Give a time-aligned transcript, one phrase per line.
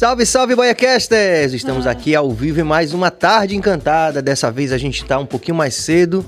[0.00, 1.52] Salve, salve, Boiacasters!
[1.52, 4.22] Estamos aqui ao vivo em mais uma tarde encantada.
[4.22, 6.24] Dessa vez a gente está um pouquinho mais cedo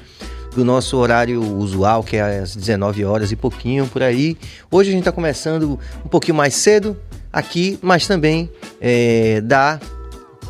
[0.54, 4.37] do nosso horário usual, que é às 19 horas e pouquinho por aí.
[4.71, 6.95] Hoje a gente está começando um pouquinho mais cedo
[7.32, 9.80] aqui, mas também é, da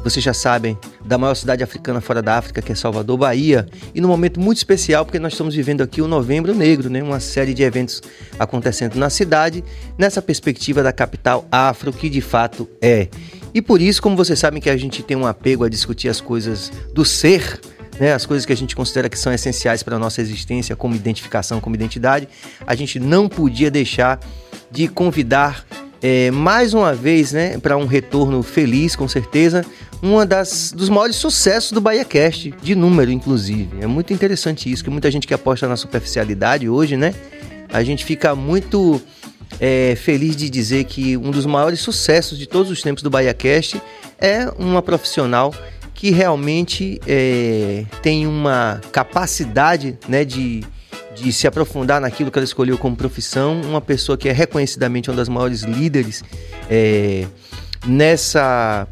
[0.02, 3.66] vocês já sabem, da maior cidade africana fora da África, que é Salvador, Bahia.
[3.94, 7.02] E num momento muito especial, porque nós estamos vivendo aqui o Novembro Negro, né?
[7.02, 8.02] uma série de eventos
[8.38, 9.64] acontecendo na cidade,
[9.98, 13.08] nessa perspectiva da capital afro, que de fato é.
[13.54, 16.20] E por isso, como vocês sabem que a gente tem um apego a discutir as
[16.20, 17.60] coisas do ser,
[18.00, 20.94] né, as coisas que a gente considera que são essenciais para a nossa existência, como
[20.94, 22.28] identificação, como identidade,
[22.66, 24.18] a gente não podia deixar
[24.70, 25.66] de convidar
[26.00, 29.64] é, mais uma vez, né, para um retorno feliz, com certeza,
[30.02, 33.80] uma das dos maiores sucessos do BahiaCast, de número, inclusive.
[33.80, 37.14] É muito interessante isso, que muita gente que aposta na superficialidade hoje, né?
[37.72, 39.00] A gente fica muito
[39.60, 43.80] é, feliz de dizer que um dos maiores sucessos de todos os tempos do BahiaCast
[44.18, 45.54] é uma profissional
[45.94, 50.64] que realmente é, tem uma capacidade né, de,
[51.14, 55.16] de se aprofundar naquilo que ela escolheu como profissão, uma pessoa que é reconhecidamente uma
[55.16, 56.24] das maiores líderes
[56.68, 57.24] é,
[57.86, 58.88] nessa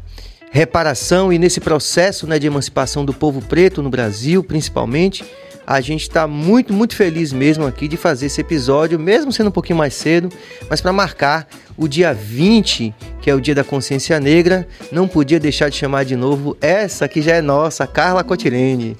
[0.51, 5.23] reparação e nesse processo né, de emancipação do povo preto no Brasil, principalmente.
[5.65, 9.51] A gente está muito, muito feliz mesmo aqui de fazer esse episódio, mesmo sendo um
[9.51, 10.27] pouquinho mais cedo,
[10.69, 15.39] mas para marcar o dia 20, que é o Dia da Consciência Negra, não podia
[15.39, 18.97] deixar de chamar de novo essa que já é nossa, Carla Cotirene.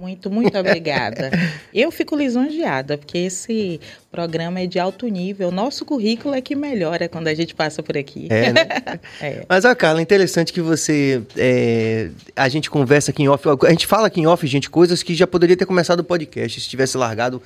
[0.00, 1.30] Muito, muito obrigada.
[1.74, 3.80] Eu fico lisonjeada, porque esse
[4.12, 5.50] programa é de alto nível.
[5.50, 8.28] Nosso currículo é que melhora quando a gente passa por aqui.
[8.30, 8.68] É, né?
[9.20, 9.44] é.
[9.48, 11.20] Mas, ó, Carla, interessante que você.
[11.36, 13.44] É, a gente conversa aqui em off.
[13.66, 16.60] A gente fala aqui em off, gente, coisas que já poderia ter começado o podcast.
[16.60, 17.42] Se tivesse largado,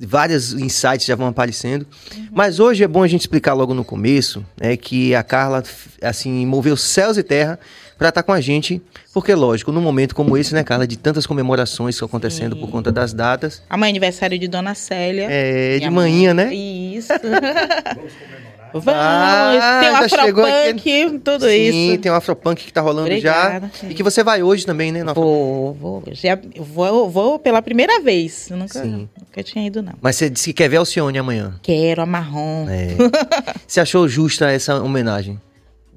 [0.00, 1.84] vários insights já vão aparecendo.
[2.14, 2.28] Uhum.
[2.30, 5.64] Mas hoje é bom a gente explicar logo no começo né, que a Carla,
[6.00, 7.58] assim, moveu céus e terra
[7.98, 8.80] para estar tá com a gente.
[9.12, 12.60] Porque, lógico, num momento como esse, né, Carla, de tantas comemorações que estão acontecendo Sim.
[12.60, 13.62] por conta das datas.
[13.68, 15.26] Amanhã é aniversário de Dona Célia.
[15.30, 16.54] É, de manhã, né?
[16.54, 17.12] Isso.
[17.22, 18.56] Vamos comemorar.
[18.72, 21.72] Vamos, ah, tem o Afropunk, tudo Sim, isso.
[21.72, 23.88] Sim, tem o Afropunk que tá rolando Obrigada, já.
[23.88, 25.04] E que você vai hoje também, né?
[25.14, 28.50] Vou, vou, já, vou, vou pela primeira vez.
[28.50, 29.08] Eu nunca, Sim.
[29.18, 29.94] nunca tinha ido, não.
[30.00, 31.54] Mas você disse que quer ver Alcione amanhã.
[31.62, 32.66] Quero, a marrom.
[32.68, 32.88] É.
[33.66, 35.40] você achou justa essa homenagem?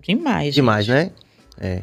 [0.02, 0.96] Demais, Demais, gente.
[0.96, 1.12] né?
[1.60, 1.82] É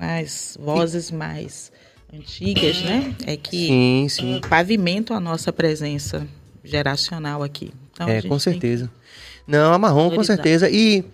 [0.00, 1.72] as vozes mais
[2.12, 3.14] antigas, né?
[3.26, 4.40] É que sim, sim.
[4.48, 6.26] pavimentam a nossa presença
[6.64, 7.72] geracional aqui.
[7.92, 8.90] Então, é, com certeza.
[9.46, 10.68] Não, a marrom, com certeza.
[10.70, 11.04] E,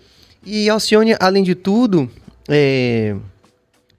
[0.45, 2.09] e Alcione, além de tudo,
[2.47, 3.15] é,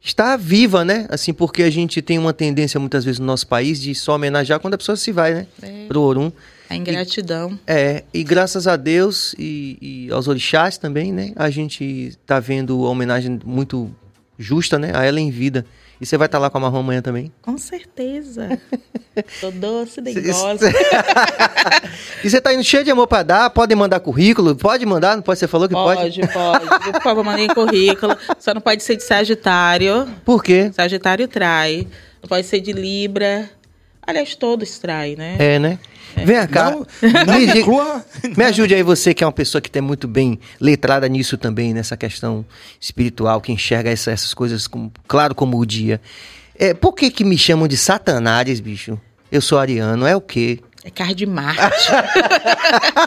[0.02, 1.06] está viva, né?
[1.08, 4.60] Assim, porque a gente tem uma tendência muitas vezes no nosso país de só homenagear
[4.60, 5.46] quando a pessoa se vai, né?
[5.62, 5.86] É.
[5.86, 6.32] Pro Orum.
[6.68, 7.58] A ingratidão.
[7.66, 11.32] E, é, e graças a Deus e, e aos orixás também, né?
[11.36, 13.94] A gente está vendo a homenagem muito
[14.38, 14.92] justa, né?
[14.94, 15.64] A ela em vida.
[16.00, 17.32] E você vai estar tá lá com a marrom amanhã também?
[17.40, 18.60] Com certeza.
[19.40, 20.68] Tô doce, dengosa.
[22.22, 23.50] e você tá indo cheio de amor para dar?
[23.50, 24.56] Pode mandar currículo?
[24.56, 25.14] Pode mandar?
[25.14, 25.38] Não pode?
[25.38, 26.20] Você falou que pode?
[26.20, 26.92] Pode, pode.
[26.92, 28.16] Por favor, mandem currículo.
[28.40, 30.08] Só não pode ser de Sagitário.
[30.24, 30.70] Por quê?
[30.74, 31.86] Sagitário trai.
[32.20, 33.48] Não pode ser de Libra.
[34.06, 35.36] Aliás, todos traem, né?
[35.38, 35.78] É, né?
[36.16, 36.24] É.
[36.24, 36.70] Vem cá.
[36.70, 36.86] Não,
[37.38, 41.36] me, me ajude aí, você que é uma pessoa que tem muito bem letrada nisso
[41.36, 42.44] também, nessa questão
[42.80, 46.00] espiritual, que enxerga essa, essas coisas como, claro como o dia.
[46.56, 48.98] É, por que que me chamam de Satanás, bicho?
[49.30, 50.60] Eu sou ariano, é o quê?
[50.84, 51.88] É carro de Marte.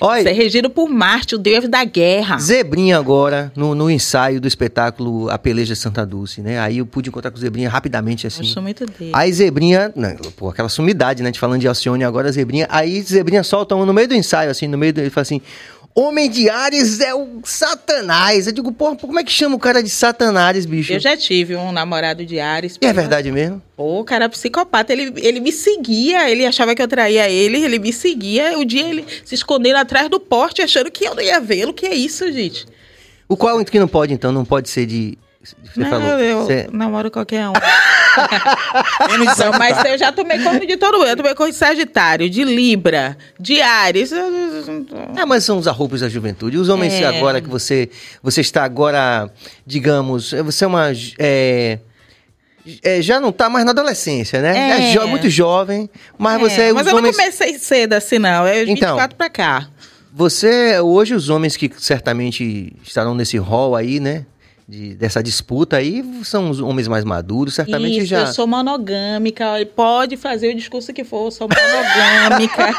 [0.00, 2.38] Olha, Você é regido por Marte, o deus da guerra.
[2.38, 6.58] Zebrinha agora, no, no ensaio do espetáculo A Peleja de Santa Dulce, né?
[6.58, 8.42] Aí eu pude encontrar com o Zebrinha rapidamente, assim.
[8.42, 9.12] Eu sou muito dele.
[9.12, 11.30] Aí Zebrinha, não, pô, aquela sumidade, né?
[11.30, 12.66] De falando de Alcione agora, Zebrinha.
[12.70, 15.00] Aí Zebrinha solta um no meio do ensaio, assim, no meio do...
[15.00, 15.40] Ele fala assim...
[16.00, 18.46] Homem de Ares é o Satanás.
[18.46, 20.92] Eu digo, porra, como é que chama o cara de Satanás, bicho?
[20.92, 22.78] Eu já tive um namorado de Ares.
[22.80, 23.60] E é verdade mesmo?
[23.76, 24.92] Pô, o cara é psicopata.
[24.92, 28.56] Ele, ele me seguia, ele achava que eu traía ele, ele me seguia.
[28.56, 31.74] O dia ele se escondendo atrás do porte, achando que eu não ia vê-lo.
[31.74, 32.64] Que é isso, gente?
[33.28, 34.30] O qual que não pode, então?
[34.30, 35.18] Não pode ser de.
[35.42, 36.20] Você não, falou.
[36.20, 36.68] Eu Você...
[36.72, 37.54] namoro qualquer um.
[39.38, 41.08] não, mas eu já tomei conta de todo mundo.
[41.08, 44.12] Eu tomei conta de Sagitário, de Libra, de Ares.
[44.12, 46.56] É, mas são os arroubos da juventude.
[46.56, 47.06] Os homens é.
[47.06, 47.88] agora que você,
[48.22, 49.30] você está agora,
[49.66, 50.92] digamos, você é uma...
[51.18, 51.78] É,
[52.82, 54.70] é, já não está mais na adolescência, né?
[54.70, 55.88] É, é jo muito jovem,
[56.18, 56.72] mas é, você...
[56.72, 57.16] Mas eu homens...
[57.16, 58.46] não comecei cedo assim, não.
[58.46, 59.68] É 24 então, para cá.
[60.12, 64.26] Você, hoje, os homens que certamente estarão nesse rol aí, né?
[64.68, 68.20] De, dessa disputa aí são os homens mais maduros, certamente Isso, já.
[68.20, 72.74] Eu sou monogâmica, pode fazer o discurso que for, eu sou monogâmica.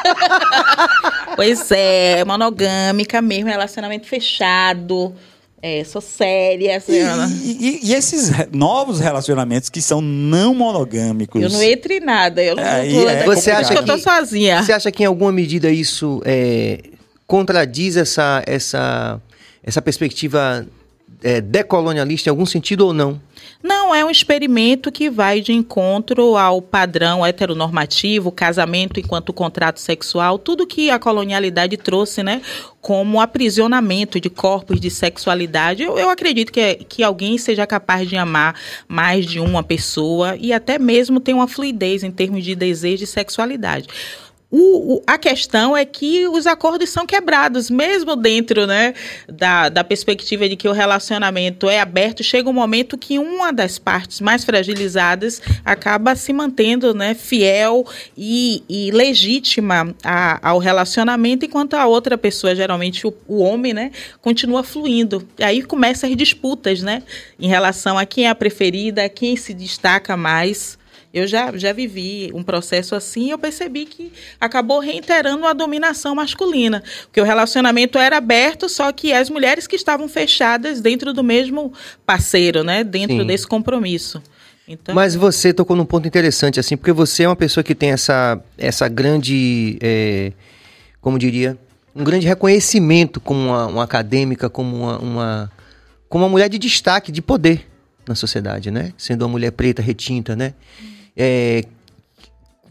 [1.36, 5.15] pois é, monogâmica mesmo, relacionamento fechado.
[5.62, 6.81] É, sou séria.
[6.88, 11.41] E, e, e, esses novos relacionamentos que são não monogâmicos?
[11.41, 12.41] Eu não entro em nada.
[12.41, 14.63] Eu não, é, tô, é você acha que eu tô sozinha.
[14.63, 16.81] Você acha que em alguma medida isso é,
[17.27, 19.19] contradiz essa, essa,
[19.62, 20.65] essa perspectiva
[21.21, 23.19] é, decolonialista em algum sentido ou não?
[23.61, 30.39] Não, é um experimento que vai de encontro ao padrão heteronormativo, casamento enquanto contrato sexual,
[30.39, 32.41] tudo que a colonialidade trouxe, né,
[32.79, 35.83] como aprisionamento de corpos, de sexualidade.
[35.83, 38.55] Eu, eu acredito que, que alguém seja capaz de amar
[38.88, 43.07] mais de uma pessoa e até mesmo ter uma fluidez em termos de desejo e
[43.07, 43.88] sexualidade.
[44.51, 48.96] O, o, a questão é que os acordos são quebrados, mesmo dentro né,
[49.28, 53.78] da, da perspectiva de que o relacionamento é aberto, chega um momento que uma das
[53.78, 57.86] partes mais fragilizadas acaba se mantendo né, fiel
[58.18, 63.92] e, e legítima a, ao relacionamento, enquanto a outra pessoa, geralmente o, o homem, né,
[64.19, 65.28] continua fluindo.
[65.38, 67.04] E aí começam as disputas né,
[67.40, 70.78] em relação a quem é a preferida, quem se destaca mais.
[71.11, 76.13] Eu já, já vivi um processo assim e eu percebi que acabou reiterando a dominação
[76.13, 76.83] masculina.
[77.06, 81.73] Porque o relacionamento era aberto, só que as mulheres que estavam fechadas dentro do mesmo
[82.06, 82.83] parceiro, né?
[82.83, 83.25] Dentro Sim.
[83.25, 84.21] desse compromisso.
[84.67, 84.94] Então...
[84.94, 88.39] Mas você tocou num ponto interessante, assim, porque você é uma pessoa que tem essa,
[88.55, 90.31] essa grande, é,
[91.01, 91.57] como diria,
[91.95, 95.51] um grande reconhecimento como uma, uma acadêmica, como uma, uma,
[96.07, 97.67] como uma mulher de destaque, de poder
[98.07, 98.94] na sociedade, né?
[98.95, 100.53] Sendo uma mulher preta, retinta, né?
[101.15, 101.63] É,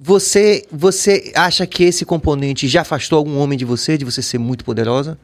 [0.01, 4.39] você, você acha que esse componente já afastou algum homem de você, de você ser
[4.39, 5.19] muito poderosa?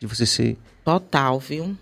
[0.00, 0.56] De você ser.
[0.84, 1.76] Total, viu?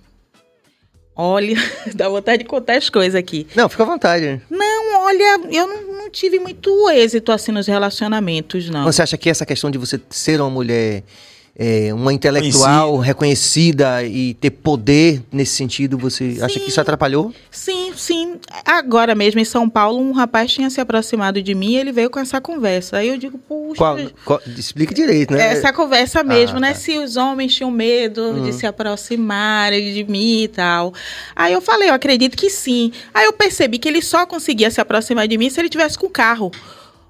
[1.16, 1.56] Olha,
[1.94, 3.46] dá vontade de contar as coisas aqui.
[3.54, 4.42] Não, fica à vontade.
[4.50, 8.84] Não, olha, eu não, não tive muito êxito assim nos relacionamentos, não.
[8.84, 11.02] Você acha que essa questão de você ser uma mulher
[11.56, 17.32] é, uma intelectual reconhecida e ter poder nesse sentido, você sim, acha que isso atrapalhou?
[17.48, 18.40] Sim, sim.
[18.64, 22.10] Agora mesmo em São Paulo, um rapaz tinha se aproximado de mim e ele veio
[22.10, 22.96] com essa conversa.
[22.96, 23.78] Aí eu digo, puxa.
[23.78, 25.52] Qual, qual, explique direito, né?
[25.52, 26.72] Essa conversa ah, mesmo, ah, né?
[26.72, 26.74] Tá.
[26.74, 28.42] Se os homens tinham medo uhum.
[28.42, 30.92] de se aproximarem de mim e tal.
[31.36, 32.90] Aí eu falei, eu acredito que sim.
[33.12, 36.08] Aí eu percebi que ele só conseguia se aproximar de mim se ele tivesse com
[36.08, 36.50] carro.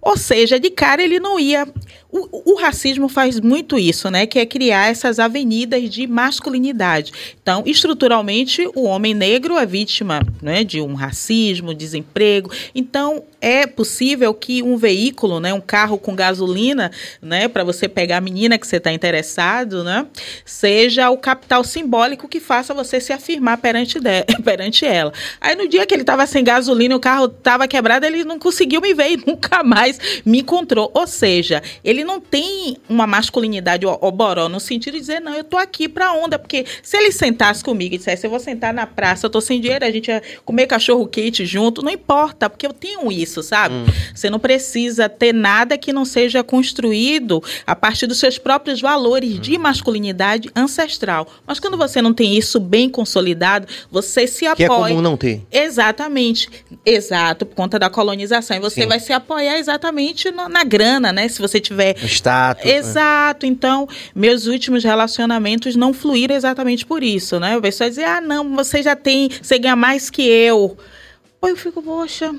[0.05, 1.67] Ou seja, de cara ele não ia.
[2.17, 4.25] O, o, racismo faz muito isso, né?
[4.25, 7.13] Que é criar essas avenidas de masculinidade.
[7.43, 12.53] Então, estruturalmente, o homem negro é vítima né, de um racismo, desemprego.
[12.73, 18.19] Então, é possível que um veículo, né, um carro com gasolina, né, para você pegar
[18.19, 20.07] a menina que você está interessado, né,
[20.45, 25.13] seja o capital simbólico que faça você se afirmar perante, de, perante ela.
[25.41, 28.81] Aí, no dia que ele estava sem gasolina, o carro estava quebrado, ele não conseguiu
[28.81, 30.93] me ver e nunca mais me encontrou.
[30.95, 35.57] Ou seja, ele não tem uma masculinidade oboró no sentido de dizer, não, eu tô
[35.57, 36.39] aqui pra onda.
[36.39, 39.61] Porque se ele sentasse comigo e dissesse, eu vou sentar na praça, eu tô sem
[39.61, 43.75] dinheiro, a gente ia comer cachorro quente junto, não importa, porque eu tenho isso, sabe?
[43.75, 43.87] Hum.
[44.15, 49.37] Você não precisa ter nada que não seja construído a partir dos seus próprios valores
[49.37, 49.41] hum.
[49.41, 51.27] de masculinidade ancestral.
[51.47, 54.57] Mas quando você não tem isso bem consolidado, você se apoia.
[54.57, 55.43] Que é comum não ter.
[55.51, 56.49] Exatamente.
[56.85, 58.57] Exato, por conta da colonização.
[58.57, 58.89] E você Sim.
[58.89, 61.29] vai se apoiar exatamente exatamente na, na grana, né?
[61.29, 61.94] Se você tiver.
[61.97, 62.65] Status.
[62.65, 62.73] Né?
[62.73, 63.47] Exato.
[63.47, 67.57] Então, meus últimos relacionamentos não fluíram exatamente por isso, né?
[67.57, 70.77] O pessoal dizer, ah, não, você já tem, você ganha mais que eu.
[71.41, 72.35] Pô, eu fico, poxa.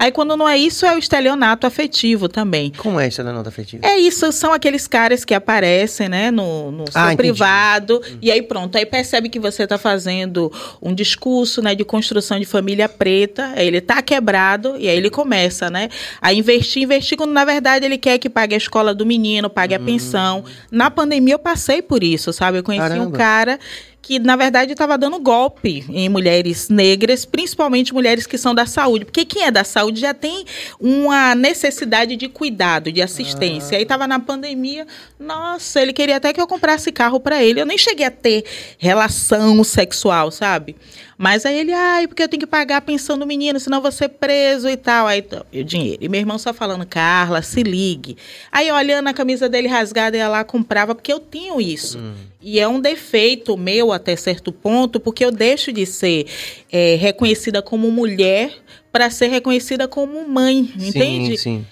[0.00, 2.72] Aí quando não é isso, é o estelionato afetivo também.
[2.74, 3.84] Como é estelionato afetivo?
[3.84, 8.40] É isso, são aqueles caras que aparecem, né, no, no seu ah, privado, e aí
[8.40, 13.52] pronto, aí percebe que você está fazendo um discurso, né, de construção de família preta,
[13.54, 17.84] aí ele tá quebrado, e aí ele começa, né, a investir, investir, quando na verdade
[17.84, 19.82] ele quer que pague a escola do menino, pague hum.
[19.82, 20.44] a pensão.
[20.70, 22.56] Na pandemia eu passei por isso, sabe?
[22.56, 23.06] Eu conheci Caramba.
[23.06, 23.60] um cara
[24.02, 29.04] que na verdade estava dando golpe em mulheres negras, principalmente mulheres que são da saúde,
[29.04, 30.44] porque quem é da saúde já tem
[30.80, 33.76] uma necessidade de cuidado, de assistência.
[33.76, 33.78] Ah.
[33.78, 34.86] Aí estava na pandemia,
[35.18, 37.60] nossa, ele queria até que eu comprasse carro para ele.
[37.60, 38.44] Eu nem cheguei a ter
[38.78, 40.76] relação sexual, sabe?
[41.22, 43.82] Mas aí ele, ai, porque eu tenho que pagar a pensão do menino, senão eu
[43.82, 45.06] vou ser preso e tal.
[45.06, 45.22] Aí
[45.52, 45.98] o dinheiro.
[46.02, 48.16] E meu irmão só falando, Carla, se ligue.
[48.50, 51.98] Aí olhando a camisa dele rasgada, ia lá comprava, porque eu tenho isso.
[51.98, 52.14] Hum.
[52.40, 56.24] E é um defeito meu até certo ponto, porque eu deixo de ser
[56.72, 58.54] é, reconhecida como mulher
[58.90, 61.36] para ser reconhecida como mãe, entende?
[61.36, 61.66] Sim, sim.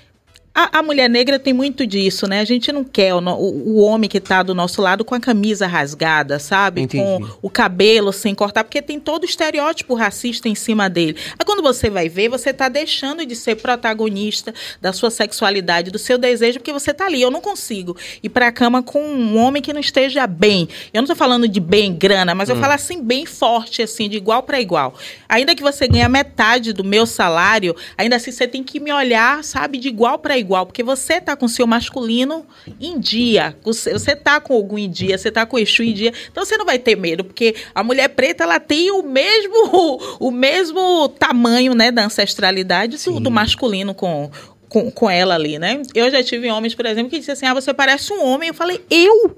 [0.59, 2.41] A, a, mulher negra tem muito disso, né?
[2.41, 5.69] A gente não quer o, o, homem que está do nosso lado com a camisa
[5.69, 6.81] rasgada, sabe?
[6.81, 7.05] Entendi.
[7.05, 11.17] Com o cabelo sem cortar, porque tem todo o estereótipo racista em cima dele.
[11.39, 15.99] Aí quando você vai ver, você está deixando de ser protagonista da sua sexualidade, do
[15.99, 17.23] seu desejo, porque você está ali.
[17.23, 20.69] Eu não consigo ir para a cama com um homem que não esteja bem.
[20.93, 22.55] Eu não estou falando de bem grana, mas hum.
[22.55, 24.93] eu falo assim, bem forte, assim, de igual para igual.
[25.29, 29.45] Ainda que você ganhe metade do meu salário, ainda assim você tem que me olhar,
[29.45, 32.47] sabe, de igual para igual igual, porque você tá com o seu masculino
[32.81, 36.13] em dia, você tá com algum em dia, você tá com o Exu em dia,
[36.31, 40.31] então você não vai ter medo, porque a mulher preta, ela tem o mesmo, o
[40.31, 44.31] mesmo tamanho, né, da ancestralidade do, do masculino com,
[44.69, 45.83] com, com ela ali, né?
[45.95, 48.55] Eu já tive homens, por exemplo, que disseram assim, ah, você parece um homem, eu
[48.55, 49.37] falei, eu?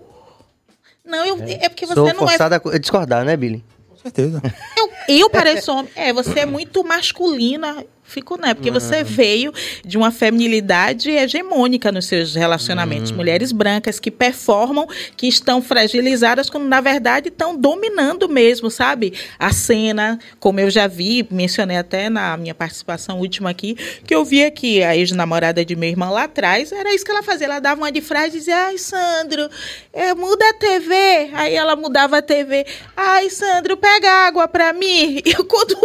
[1.04, 1.64] Não, eu, é.
[1.64, 2.14] é porque você Sou não é...
[2.14, 3.64] forçada a discordar, né, Billy?
[3.88, 4.40] Com certeza.
[4.76, 5.90] Eu, eu pareço homem.
[5.96, 8.54] É, você é muito masculina Fico, né?
[8.54, 9.04] Porque você uhum.
[9.04, 13.12] veio de uma feminilidade hegemônica nos seus relacionamentos.
[13.12, 13.16] Uhum.
[13.18, 19.14] Mulheres brancas que performam, que estão fragilizadas, quando na verdade estão dominando mesmo, sabe?
[19.38, 24.24] A cena, como eu já vi, mencionei até na minha participação última aqui, que eu
[24.24, 27.46] via que a ex-namorada de meu irmão lá atrás, era isso que ela fazia.
[27.46, 29.48] Ela dava uma de frase e dizia, ai, Sandro,
[29.92, 30.94] é, muda a TV.
[31.32, 32.66] Aí ela mudava a TV.
[32.96, 35.20] Ai, Sandro, pega água pra mim.
[35.30, 35.76] E quando,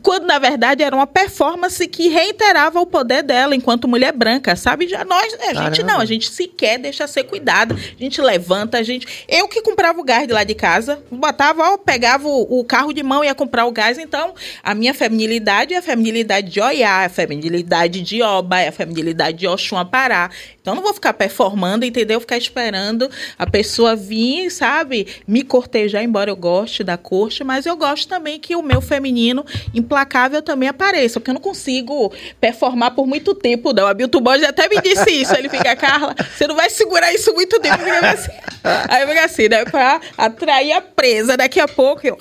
[0.00, 4.54] quando na verdade era uma performance performance que reiterava o poder dela enquanto mulher branca,
[4.54, 4.86] sabe?
[4.86, 7.74] Já nós, a gente não, a gente sequer deixa ser cuidado.
[7.74, 9.06] A gente levanta, a gente.
[9.28, 12.92] Eu que comprava o gás de lá de casa, botava, ó, pegava o, o carro
[12.92, 13.98] de mão e ia comprar o gás.
[13.98, 18.68] Então, a minha feminilidade é a feminilidade de Oiá, é a feminilidade de Oba, é
[18.68, 20.30] a feminilidade de Oxum Pará.
[20.60, 22.20] Então, não vou ficar performando, entendeu?
[22.20, 23.08] Ficar esperando
[23.38, 25.06] a pessoa vir, sabe?
[25.26, 29.44] Me cortejar, embora eu goste da corte, mas eu gosto também que o meu feminino
[29.72, 33.86] implacável também apareça, porque eu não consigo performar por muito tempo, não.
[33.86, 35.34] A Bilton Borges até me disse isso.
[35.36, 37.82] Ele fica, Carla, você não vai segurar isso muito tempo.
[38.02, 38.32] Assim.
[38.88, 39.64] Aí fica assim, né?
[39.64, 41.36] Pra atrair a presa.
[41.36, 42.16] Daqui a pouco eu.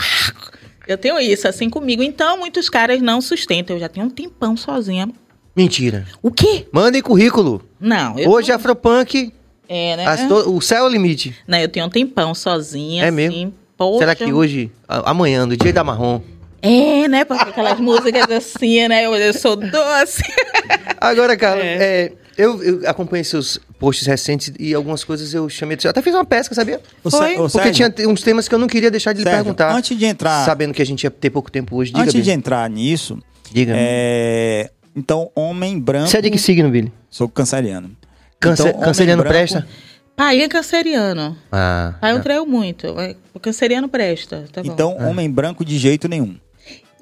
[0.87, 2.03] Eu tenho isso assim comigo.
[2.03, 3.75] Então, muitos caras não sustentam.
[3.75, 5.09] Eu já tenho um tempão sozinha.
[5.55, 6.05] Mentira.
[6.21, 6.67] O quê?
[6.71, 7.67] Mandem currículo.
[7.79, 8.15] Não.
[8.27, 8.55] Hoje, não...
[8.55, 9.33] Afropunk.
[9.67, 10.05] É, né?
[10.45, 11.35] o céu é o limite.
[11.47, 13.03] Não, eu tenho um tempão sozinha.
[13.03, 13.53] É assim, mesmo?
[13.75, 13.99] Poxa.
[13.99, 16.21] Será que hoje, amanhã, no dia da marrom,
[16.65, 17.25] é, né?
[17.25, 19.05] Porque aquelas músicas assim, né?
[19.05, 20.23] Eu, eu sou doce.
[20.99, 21.77] Agora, cara, é.
[21.79, 25.77] É, eu, eu acompanhei seus posts recentes e algumas coisas eu chamei.
[25.83, 26.81] Eu até fiz uma pesca, sabia?
[27.01, 27.35] Foi?
[27.35, 29.73] Porque Sérgio, tinha uns temas que eu não queria deixar de lhe perguntar.
[29.73, 30.45] Antes de entrar.
[30.45, 31.91] Sabendo que a gente ia ter pouco tempo hoje.
[31.91, 33.19] Diga, antes de entrar nisso.
[33.51, 33.73] Diga.
[33.75, 36.07] É, então, homem branco.
[36.07, 36.91] Você é de que signo, Billy?
[37.09, 37.91] Sou canceriano.
[38.39, 39.67] Câncer, então, canceriano branco, presta?
[40.15, 41.37] Pai é canceriano.
[41.51, 41.95] Ah.
[41.99, 42.87] Pai eu traiu muito.
[43.33, 44.45] O canceriano presta.
[44.51, 45.07] Tá então, ah.
[45.07, 46.35] homem branco de jeito nenhum.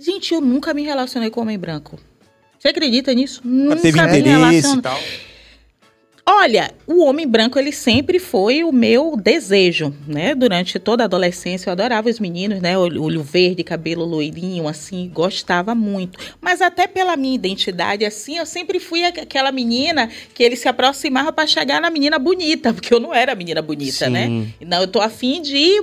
[0.04, 1.98] Gente, eu nunca me relacionei com homem branco.
[2.60, 3.40] Você acredita nisso?
[3.44, 5.00] Nunca teve interesse e tal.
[6.26, 10.36] Olha, o homem branco ele sempre foi o meu desejo, né?
[10.36, 12.78] Durante toda a adolescência eu adorava os meninos, né?
[12.78, 16.20] Olho verde, cabelo loirinho, assim, gostava muito.
[16.42, 21.32] Mas até pela minha identidade, assim, eu sempre fui aquela menina que ele se aproximava
[21.32, 24.28] para chegar na menina bonita, porque eu não era menina bonita, né?
[24.28, 24.54] Sim.
[24.60, 24.68] né?
[24.68, 25.82] Não, eu tô afim de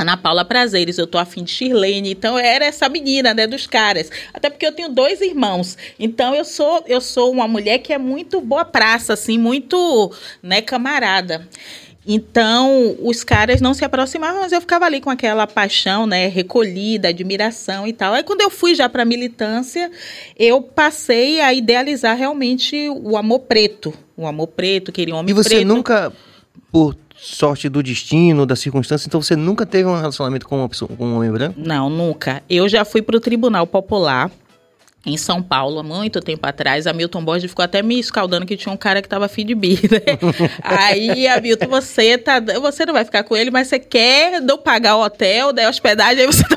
[0.00, 3.66] Tá na Paula Prazeres, eu tô afim de Shirlene, então era essa menina, né, dos
[3.66, 4.10] caras.
[4.32, 5.76] Até porque eu tenho dois irmãos.
[5.98, 10.10] Então eu sou eu sou uma mulher que é muito boa praça, assim, muito,
[10.42, 11.46] né, camarada.
[12.06, 17.08] Então, os caras não se aproximavam, mas eu ficava ali com aquela paixão, né, recolhida,
[17.08, 18.14] admiração e tal.
[18.14, 19.90] Aí quando eu fui já para militância,
[20.34, 25.46] eu passei a idealizar realmente o amor preto, o amor preto, queria um homem preto.
[25.46, 25.68] E você preto.
[25.68, 26.10] nunca
[26.72, 30.90] por sorte do destino, da circunstância, então você nunca teve um relacionamento com, uma pessoa,
[30.96, 31.54] com um homem branco?
[31.58, 32.42] Não, nunca.
[32.48, 34.30] Eu já fui para o Tribunal Popular
[35.04, 38.56] em São Paulo, há muito tempo atrás, a Milton Borges ficou até me escaldando que
[38.56, 40.00] tinha um cara que tava afim de bi, né?
[40.62, 42.38] aí, a Milton, você tá.
[42.60, 46.24] Você não vai ficar com ele, mas você quer não pagar o hotel, da hospedagem,
[46.24, 46.56] aí você tá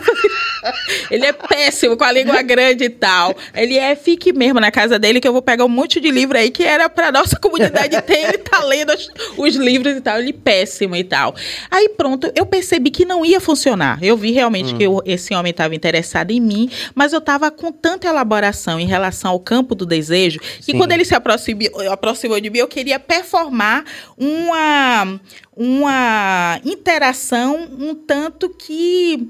[1.09, 3.35] Ele é péssimo com a língua grande e tal.
[3.53, 6.37] Ele é, fique mesmo na casa dele, que eu vou pegar um monte de livro
[6.37, 8.29] aí que era pra nossa comunidade ter.
[8.29, 10.19] Ele tá lendo os, os livros e tal.
[10.19, 11.35] Ele é péssimo e tal.
[11.69, 14.03] Aí pronto, eu percebi que não ia funcionar.
[14.03, 14.77] Eu vi realmente hum.
[14.77, 18.85] que eu, esse homem estava interessado em mim, mas eu tava com tanta elaboração em
[18.85, 20.77] relação ao campo do desejo, que Sim.
[20.77, 23.83] quando ele se aproximou, aproximou de mim, eu queria performar
[24.17, 25.19] uma,
[25.55, 29.27] uma interação um tanto que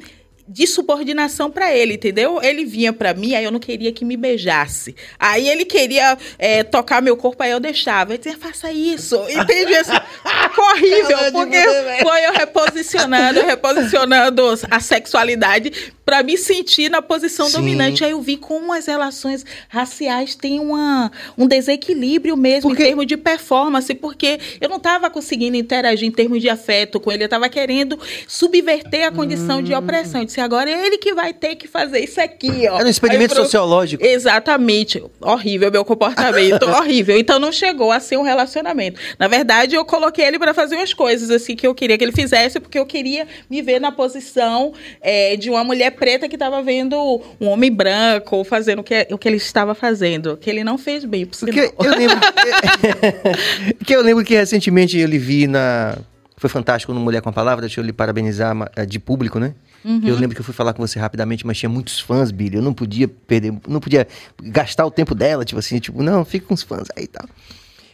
[0.47, 2.41] de subordinação para ele, entendeu?
[2.41, 4.95] Ele vinha para mim, aí eu não queria que me beijasse.
[5.17, 8.13] Aí ele queria é, tocar meu corpo, aí eu deixava.
[8.13, 9.15] Eu dizia, faça isso.
[9.29, 9.93] Entendi assim,
[10.25, 11.63] ah, horrível, porque
[12.01, 17.57] foi eu reposicionando, reposicionando a sexualidade para me sentir na posição Sim.
[17.57, 18.03] dominante.
[18.03, 22.83] Aí eu vi como as relações raciais têm uma, um desequilíbrio mesmo porque...
[22.83, 27.12] em termos de performance, porque eu não estava conseguindo interagir em termos de afeto com
[27.12, 27.97] ele, eu estava querendo
[28.27, 29.63] subverter a condição hum.
[29.63, 30.21] de opressão.
[30.41, 32.79] Agora é ele que vai ter que fazer isso aqui, ó.
[32.79, 33.43] É um experimento pro...
[33.43, 34.03] sociológico.
[34.03, 35.03] Exatamente.
[35.21, 37.17] Horrível meu comportamento, horrível.
[37.17, 38.99] Então não chegou a ser um relacionamento.
[39.17, 42.11] Na verdade, eu coloquei ele para fazer umas coisas assim que eu queria que ele
[42.11, 46.61] fizesse, porque eu queria me ver na posição é, de uma mulher preta que estava
[46.61, 50.77] vendo um homem branco fazendo o que, o que ele estava fazendo, que ele não
[50.77, 52.17] fez bem, por Porque eu lembro
[53.79, 55.97] que, que eu lembro que recentemente eu lhe vi na
[56.43, 59.55] foi fantástico no Mulher com a Palavra, deixa eu lhe parabenizar eh, de público, né?
[59.85, 60.01] Uhum.
[60.03, 62.57] Eu lembro que eu fui falar com você rapidamente, mas tinha muitos fãs, Billy.
[62.57, 64.05] Eu não podia perder, não podia
[64.41, 67.25] gastar o tempo dela, tipo assim, tipo, não, fica com os fãs aí e tal.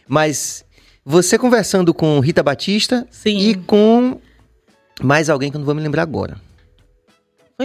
[0.08, 0.64] Mas
[1.04, 3.38] você conversando com Rita Batista Sim.
[3.38, 4.20] e com
[5.00, 6.36] mais alguém que eu não vou me lembrar agora.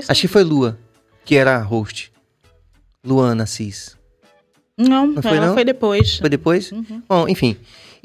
[0.07, 0.77] Acho que foi Lua,
[1.23, 2.11] que era a host.
[3.03, 3.97] Luana Cis.
[4.77, 5.55] Não, não foi, não?
[5.55, 6.17] foi depois.
[6.17, 6.71] Foi depois?
[6.71, 7.01] Uhum.
[7.09, 7.57] Bom, enfim.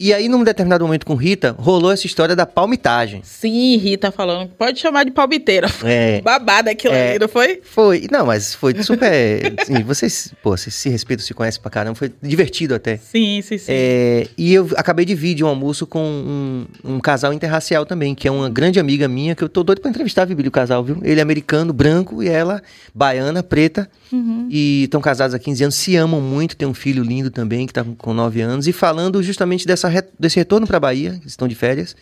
[0.03, 3.21] E aí, num determinado momento com Rita, rolou essa história da palmitagem.
[3.23, 5.69] Sim, Rita falando, pode chamar de palmiteira.
[5.85, 6.23] É.
[6.25, 7.61] Babada aquilo é, ali, não foi?
[7.63, 8.09] Foi.
[8.11, 9.53] Não, mas foi super.
[9.61, 11.97] assim, vocês, pô, vocês se respeitam, se conhecem pra caramba.
[11.97, 12.97] Foi divertido até.
[12.97, 13.67] Sim, sim, sim.
[13.69, 18.15] É, e eu acabei de vir de um almoço com um, um, casal interracial também,
[18.15, 20.83] que é uma grande amiga minha, que eu tô doido pra entrevistar, viu, o casal,
[20.83, 20.97] viu?
[21.03, 22.63] Ele é americano, branco, e ela,
[22.95, 23.87] baiana, preta.
[24.11, 24.49] Uhum.
[24.51, 27.73] E estão casados há 15 anos, se amam muito, tem um filho lindo também, que
[27.75, 31.55] tá com 9 anos, e falando justamente dessa desse retorno para a Bahia, estão de
[31.55, 31.97] férias,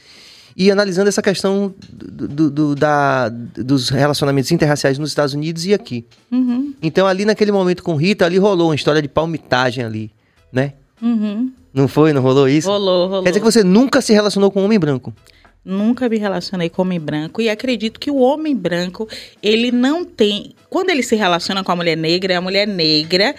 [0.57, 6.05] e analisando essa questão do, do, da, dos relacionamentos interraciais nos Estados Unidos e aqui.
[6.33, 6.75] Uhum.
[6.83, 10.11] Então, ali naquele momento com Rita, ali rolou uma história de palmitagem ali,
[10.53, 10.73] né?
[11.01, 11.53] Uhum.
[11.73, 12.13] Não foi?
[12.13, 12.69] Não rolou isso?
[12.69, 13.23] Rolou, rolou.
[13.23, 15.15] Quer dizer que você nunca se relacionou com um homem branco?
[15.65, 19.07] Nunca me relacionei com homem branco e acredito que o homem branco,
[19.43, 20.55] ele não tem.
[20.71, 23.35] Quando ele se relaciona com a mulher negra, a mulher negra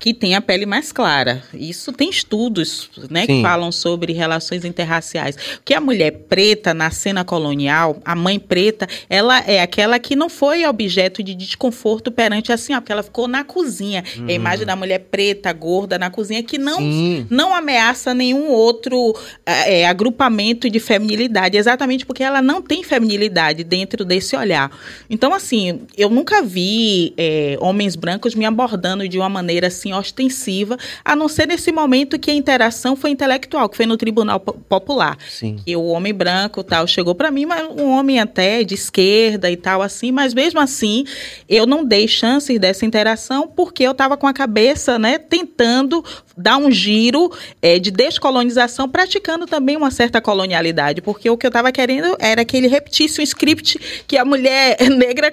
[0.00, 1.42] que tem a pele mais clara.
[1.52, 5.36] Isso tem estudos, né, que falam sobre relações interraciais.
[5.62, 10.30] Que a mulher preta na cena colonial, a mãe preta, ela é aquela que não
[10.30, 14.02] foi objeto de desconforto perante a senhora, porque ela ficou na cozinha.
[14.26, 16.80] É a imagem da mulher preta, gorda na cozinha que não
[17.28, 19.14] não ameaça nenhum outro
[19.44, 24.70] é, agrupamento de feminilidade, exatamente porque ela não tem feminilidade dentro desse olhar.
[25.10, 29.92] Então, assim, eu nunca vi é, homens brancos me abordando de uma maneira assim assim
[29.92, 34.40] ostensiva, a não ser nesse momento que a interação foi intelectual, que foi no Tribunal
[34.40, 35.16] Popular.
[35.28, 35.56] Sim.
[35.66, 39.56] E o homem branco tal chegou para mim, mas um homem até de esquerda e
[39.56, 41.04] tal assim, mas mesmo assim
[41.48, 46.04] eu não dei chances dessa interação porque eu estava com a cabeça, né, tentando
[46.36, 51.50] dar um giro é, de descolonização, praticando também uma certa colonialidade, porque o que eu
[51.50, 55.30] estava querendo era que ele repetisse um script que a mulher negra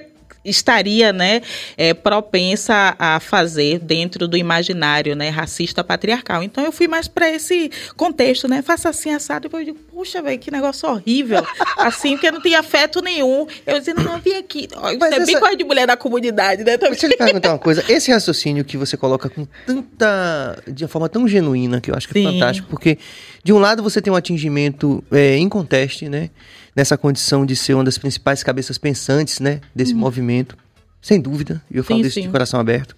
[0.48, 1.42] estaria né,
[1.76, 6.42] é, propensa a fazer dentro do imaginário né, racista patriarcal.
[6.42, 8.62] Então eu fui mais para esse contexto, né?
[8.62, 9.42] Faça assim, assado.
[9.42, 11.44] Depois eu digo, puxa, velho, que negócio horrível.
[11.76, 13.46] Assim, porque não tinha afeto nenhum.
[13.66, 14.68] Eu dizendo, não, vim aqui.
[14.98, 16.76] Você é bem coisa de mulher da comunidade, né?
[16.76, 16.92] Também.
[16.92, 17.84] Deixa eu lhe perguntar uma coisa.
[17.88, 20.62] Esse raciocínio que você coloca com tanta.
[20.66, 22.32] de uma forma tão genuína, que eu acho que é Sim.
[22.32, 22.98] fantástico, porque
[23.42, 26.30] de um lado você tem um atingimento é, em conteste, né?
[26.78, 29.98] Nessa condição de ser uma das principais cabeças pensantes, né, desse uhum.
[29.98, 30.56] movimento,
[31.02, 31.60] sem dúvida.
[31.68, 32.22] E eu falo sim, disso sim.
[32.22, 32.94] de coração aberto,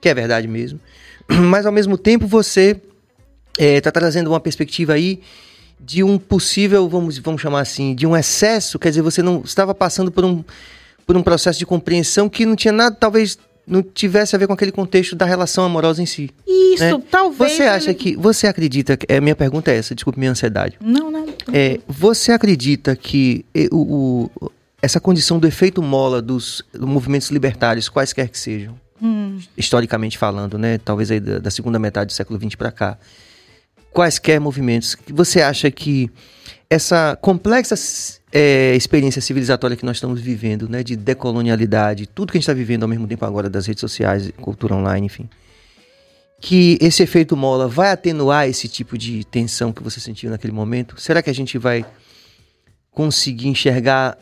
[0.00, 0.80] que é verdade mesmo.
[1.28, 2.80] Mas ao mesmo tempo você
[3.58, 5.20] está é, trazendo uma perspectiva aí
[5.78, 9.74] de um possível, vamos, vamos chamar assim, de um excesso, quer dizer, você não estava
[9.74, 10.42] passando por um,
[11.06, 14.52] por um processo de compreensão que não tinha nada, talvez não tivesse a ver com
[14.52, 16.30] aquele contexto da relação amorosa em si.
[16.46, 17.02] Isso, né?
[17.10, 17.52] talvez.
[17.52, 17.94] Você acha ele...
[17.94, 18.16] que.
[18.16, 18.98] Você acredita.
[19.08, 20.76] É, minha pergunta é essa, desculpe minha ansiedade.
[20.80, 21.26] Não, não.
[21.52, 28.28] É, você acredita que o, o, essa condição do efeito mola dos movimentos libertários, quaisquer
[28.28, 29.38] que sejam, hum.
[29.56, 30.78] historicamente falando, né?
[30.78, 32.98] Talvez aí da, da segunda metade do século XX para cá,
[33.92, 36.10] quaisquer movimentos, você acha que
[36.68, 37.74] essa complexa
[38.32, 42.54] é, experiência civilizatória que nós estamos vivendo, né, de decolonialidade, tudo que a gente está
[42.54, 45.28] vivendo ao mesmo tempo agora das redes sociais, cultura online, enfim,
[46.40, 50.98] que esse efeito mola vai atenuar esse tipo de tensão que você sentiu naquele momento?
[50.98, 51.84] Será que a gente vai
[52.90, 54.16] conseguir enxergar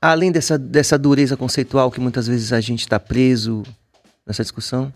[0.00, 3.62] além dessa, dessa dureza conceitual que muitas vezes a gente está preso
[4.26, 4.92] nessa discussão?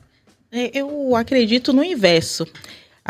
[0.50, 2.46] É, eu acredito no inverso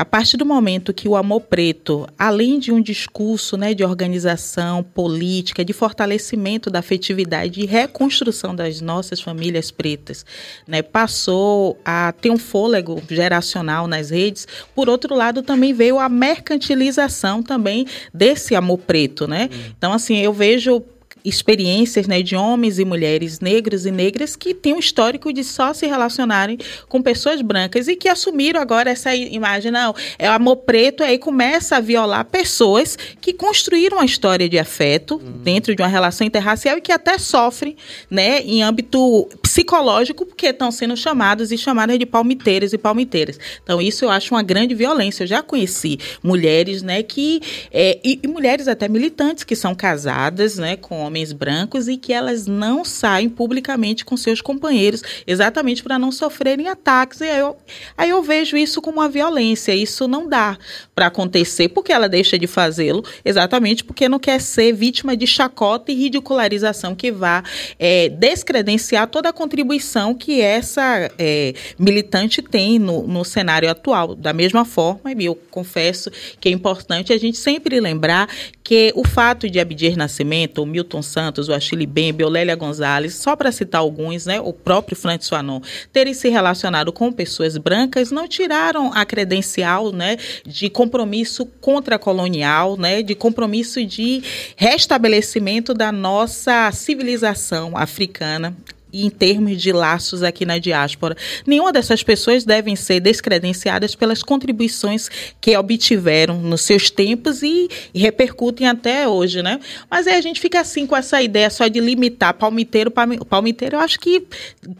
[0.00, 4.82] A partir do momento que o amor preto, além de um discurso né, de organização
[4.82, 10.24] política, de fortalecimento da afetividade e reconstrução das nossas famílias pretas,
[10.66, 16.08] né, passou a ter um fôlego geracional nas redes, por outro lado também veio a
[16.08, 19.50] mercantilização também desse amor preto, né?
[19.52, 19.72] Uhum.
[19.76, 20.82] Então assim, eu vejo
[21.24, 25.72] experiências né, de homens e mulheres negros e negras que têm um histórico de só
[25.72, 30.56] se relacionarem com pessoas brancas e que assumiram agora essa imagem, não, é o amor
[30.56, 35.32] preto, aí começa a violar pessoas que construíram uma história de afeto uhum.
[35.42, 37.76] dentro de uma relação interracial e que até sofrem
[38.10, 43.36] né, em âmbito psicológico porque estão sendo chamados e chamadas de palmiteiras e palmiteiras.
[43.62, 45.24] Então, isso eu acho uma grande violência.
[45.24, 50.56] Eu já conheci mulheres né, que, é, e, e mulheres até militantes que são casadas
[50.56, 55.98] né, com homens brancos e que elas não saem publicamente com seus companheiros, exatamente para
[55.98, 57.20] não sofrerem ataques.
[57.20, 57.56] E aí eu,
[57.98, 59.74] aí eu vejo isso como uma violência.
[59.74, 60.56] Isso não dá
[60.94, 65.90] para acontecer, porque ela deixa de fazê-lo, exatamente porque não quer ser vítima de chacota
[65.90, 67.42] e ridicularização que vá
[67.80, 74.14] é, descredenciar toda a contribuição que essa é, militante tem no, no cenário atual.
[74.14, 78.28] Da mesma forma, eu confesso que é importante a gente sempre lembrar
[78.62, 83.34] que o fato de Abdias Nascimento, o Milton Santos, o Achille Bembe, Lélia Gonzalez, só
[83.34, 88.28] para citar alguns, né, o próprio Francis Fanon, terem se relacionado com pessoas brancas, não
[88.28, 94.22] tiraram a credencial né, de compromisso contra-colonial, né, de compromisso de
[94.54, 98.54] restabelecimento da nossa civilização africana
[98.92, 101.16] em termos de laços aqui na diáspora.
[101.46, 105.08] Nenhuma dessas pessoas devem ser descredenciadas pelas contribuições
[105.40, 109.60] que obtiveram nos seus tempos e, e, repercutem até hoje, né?
[109.90, 113.80] Mas aí a gente fica assim com essa ideia só de limitar palmiteiro, palmiteiro, eu
[113.80, 114.24] acho que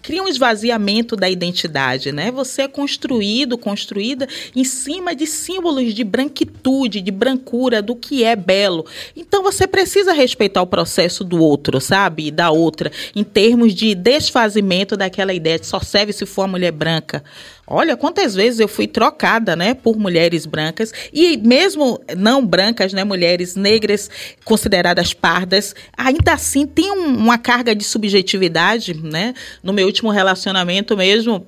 [0.03, 2.31] cria um esvaziamento da identidade, né?
[2.31, 8.35] Você é construído, construída em cima de símbolos de branquitude, de brancura, do que é
[8.35, 8.87] belo.
[9.17, 12.31] Então você precisa respeitar o processo do outro, sabe?
[12.31, 16.73] Da outra, em termos de desfazimento daquela ideia de só serve se for a mulher
[16.73, 17.23] branca.
[17.67, 23.05] Olha quantas vezes eu fui trocada, né, por mulheres brancas e mesmo não brancas, né,
[23.05, 24.11] mulheres negras
[24.45, 29.35] consideradas pardas, ainda assim tem um, uma carga de subjetividade, né?
[29.63, 31.47] No meu último relacionamento mesmo,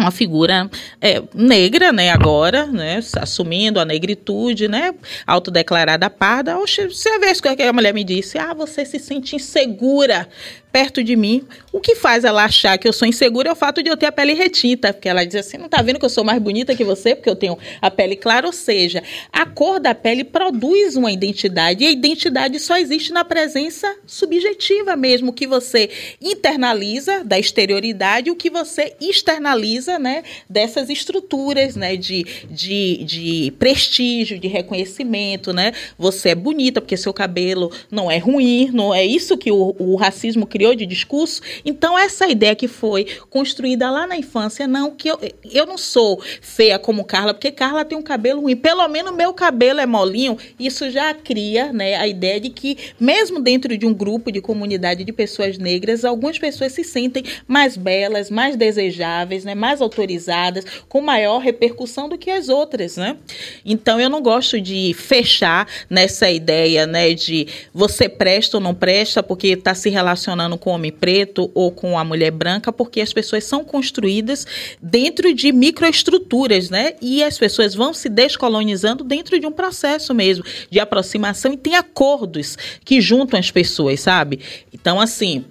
[0.00, 4.94] uma figura é, negra, né, agora, né, assumindo a negritude, né,
[5.26, 6.56] autodeclarada parda.
[6.56, 10.28] Você vê que a mulher me disse, ah, você se sente insegura
[10.72, 11.44] perto de mim.
[11.72, 14.06] O que faz ela achar que eu sou insegura é o fato de eu ter
[14.06, 16.74] a pele retinta, porque ela diz assim: não tá vendo que eu sou mais bonita
[16.74, 19.02] que você, porque eu tenho a pele clara, ou seja,
[19.32, 24.96] a cor da pele produz uma identidade, e a identidade só existe na presença subjetiva
[24.96, 32.24] mesmo, que você internaliza da exterioridade, o que você externaliza, né, dessas estruturas, né, de,
[32.50, 35.72] de, de prestígio, de reconhecimento, né?
[35.98, 39.96] Você é bonita porque seu cabelo não é ruim, não é isso que o, o
[39.96, 41.40] racismo criou de discurso.
[41.64, 45.18] Então, essa ideia que foi construída lá na infância, não, que eu,
[45.50, 48.56] eu não sou feia como Carla, porque Carla tem um cabelo ruim.
[48.56, 50.36] Pelo menos meu cabelo é molinho.
[50.58, 55.04] Isso já cria né, a ideia de que, mesmo dentro de um grupo de comunidade
[55.04, 61.00] de pessoas negras, algumas pessoas se sentem mais belas, mais desejáveis, né, mais autorizadas, com
[61.00, 62.96] maior repercussão do que as outras.
[62.96, 63.16] Né?
[63.64, 69.22] Então, eu não gosto de fechar nessa ideia né, de você presta ou não presta,
[69.22, 73.12] porque está se relacionando com o homem preto ou com a mulher branca, porque as
[73.12, 74.46] pessoas são construídas
[74.80, 76.94] dentro de microestruturas, né?
[77.00, 81.76] E as pessoas vão se descolonizando dentro de um processo mesmo de aproximação e tem
[81.76, 84.40] acordos que juntam as pessoas, sabe?
[84.72, 85.44] Então, assim.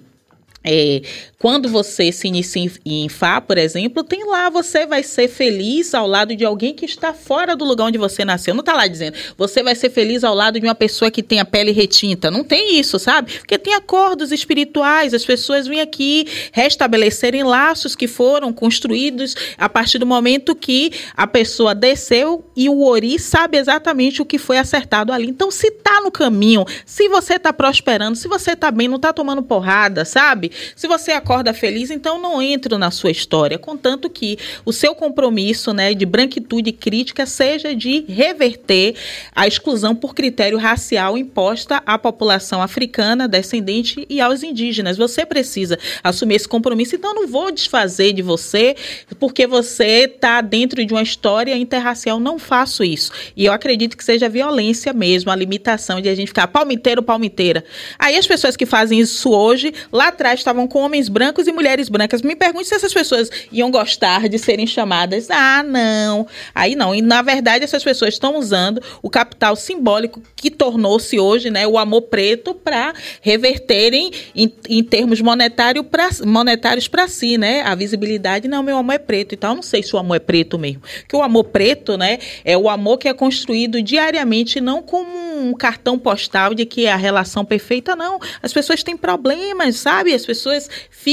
[0.62, 1.00] É,
[1.40, 6.06] quando você se inicia em Fá, por exemplo, tem lá você vai ser feliz ao
[6.06, 8.52] lado de alguém que está fora do lugar onde você nasceu.
[8.52, 11.40] Não está lá dizendo você vai ser feliz ao lado de uma pessoa que tem
[11.40, 12.30] a pele retinta.
[12.30, 13.38] Não tem isso, sabe?
[13.38, 15.14] Porque tem acordos espirituais.
[15.14, 21.26] As pessoas vêm aqui restabelecerem laços que foram construídos a partir do momento que a
[21.26, 25.28] pessoa desceu e o Ori sabe exatamente o que foi acertado ali.
[25.28, 29.10] Então, se está no caminho, se você está prosperando, se você está bem, não está
[29.10, 30.52] tomando porrada, sabe?
[30.76, 35.72] Se você acorda feliz, então não entro na sua história, contanto que o seu compromisso
[35.72, 38.96] né, de branquitude crítica seja de reverter
[39.32, 44.96] a exclusão por critério racial imposta à população africana, descendente e aos indígenas.
[44.96, 48.74] Você precisa assumir esse compromisso, então não vou desfazer de você
[49.20, 52.18] porque você está dentro de uma história interracial.
[52.18, 53.12] Não faço isso.
[53.36, 57.64] E eu acredito que seja violência mesmo, a limitação de a gente ficar palmiteiro, palmiteira.
[57.98, 61.52] Aí as pessoas que fazem isso hoje, lá atrás estavam com homens brancos brancos e
[61.52, 62.22] mulheres brancas.
[62.22, 65.30] Me pergunte se essas pessoas iam gostar de serem chamadas.
[65.30, 66.26] Ah, não.
[66.54, 66.94] Aí não.
[66.94, 71.76] E na verdade essas pessoas estão usando o capital simbólico que tornou-se hoje, né, o
[71.76, 77.60] amor preto para reverterem em, em termos monetário pra, monetários para si, né?
[77.66, 79.34] A visibilidade, não, meu amor é preto.
[79.34, 80.80] Então, eu não sei se o amor é preto mesmo.
[81.06, 85.52] Que o amor preto, né, é o amor que é construído diariamente, não como um
[85.52, 88.18] cartão postal de que é a relação perfeita, não.
[88.42, 90.14] As pessoas têm problemas, sabe?
[90.14, 91.09] As pessoas ficam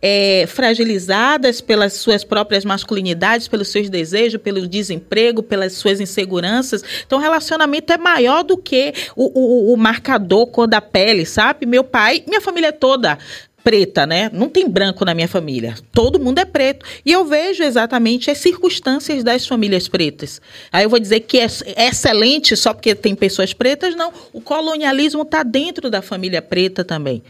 [0.00, 6.82] é, fragilizadas pelas suas próprias masculinidades, pelos seus desejos, pelo desemprego, pelas suas inseguranças.
[7.06, 11.66] Então, o relacionamento é maior do que o, o, o marcador cor da pele, sabe?
[11.66, 13.18] Meu pai, minha família toda
[13.62, 14.30] preta, né?
[14.32, 15.74] Não tem branco na minha família.
[15.92, 16.84] Todo mundo é preto.
[17.04, 20.40] E eu vejo exatamente as circunstâncias das famílias pretas.
[20.72, 21.46] Aí eu vou dizer que é
[21.86, 23.94] excelente só porque tem pessoas pretas?
[23.94, 24.12] Não.
[24.32, 27.22] O colonialismo está dentro da família preta também.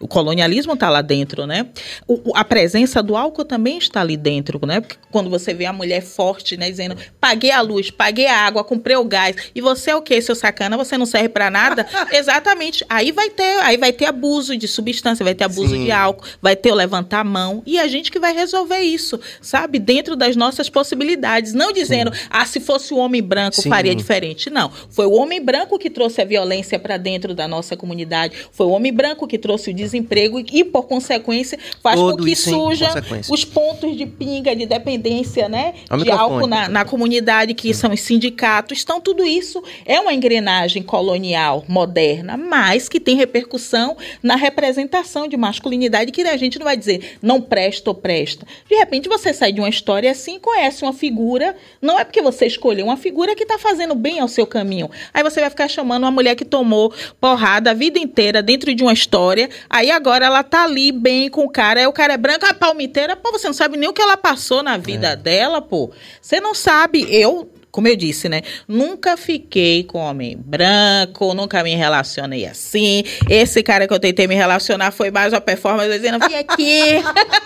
[0.00, 1.66] O colonialismo está lá dentro, né?
[2.06, 4.80] O, a presença do álcool também está ali dentro, né?
[4.80, 8.62] Porque quando você vê a mulher forte, né, dizendo: paguei a luz, paguei a água,
[8.62, 10.76] comprei o gás, e você é o quê, seu sacana?
[10.76, 11.84] Você não serve para nada?
[12.12, 12.84] Exatamente.
[12.88, 15.84] Aí vai ter, aí vai ter abuso de substância, vai ter abuso Sim.
[15.84, 19.18] de álcool, vai ter o levantar a mão, e a gente que vai resolver isso,
[19.42, 19.80] sabe?
[19.80, 22.20] Dentro das nossas possibilidades, não dizendo: Sim.
[22.30, 23.68] ah, se fosse o homem branco Sim.
[23.68, 24.48] faria diferente.
[24.48, 28.66] Não, foi o homem branco que trouxe a violência para dentro da nossa comunidade, foi
[28.66, 32.88] o homem branco que trouxe o desemprego e, por consequência, faz Todo com que suja
[33.30, 38.00] os pontos de pinga, de dependência né, de álcool na, na, comunidade, que são os
[38.00, 38.82] sindicatos.
[38.82, 45.36] Então, tudo isso é uma engrenagem colonial moderna, mas que tem repercussão na representação de
[45.36, 48.46] masculinidade, que a gente não vai dizer não presta ou presta.
[48.68, 52.46] De repente, você sai de uma história assim conhece uma figura, não é porque você
[52.46, 54.90] escolheu uma figura que está fazendo bem ao seu caminho.
[55.12, 58.82] Aí você vai ficar chamando uma mulher que tomou porrada a vida inteira dentro de
[58.82, 61.78] uma história, Aí agora ela tá ali bem com o cara.
[61.78, 64.16] Aí o cara é branco, a palmiteira, pô, você não sabe nem o que ela
[64.16, 65.16] passou na vida é.
[65.16, 65.92] dela, pô.
[66.20, 67.06] Você não sabe.
[67.08, 68.42] Eu, como eu disse, né?
[68.66, 73.04] Nunca fiquei com homem branco, nunca me relacionei assim.
[73.30, 76.96] Esse cara que eu tentei me relacionar foi mais uma performance dizendo, vim aqui.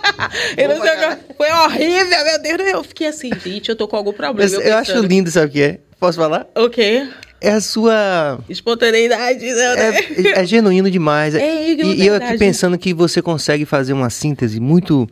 [0.56, 2.72] eu não sei que, foi horrível, meu Deus.
[2.72, 4.50] Eu fiquei assim, gente, eu tô com algum problema.
[4.50, 5.80] eu, eu acho lindo, sabe o que é?
[6.00, 6.46] Posso falar?
[6.56, 7.06] O quê?
[7.42, 8.38] É a sua.
[8.48, 9.98] Espontaneidade, né?
[10.34, 11.34] É, é genuíno demais.
[11.34, 15.08] É, e, e eu aqui pensando que você consegue fazer uma síntese muito.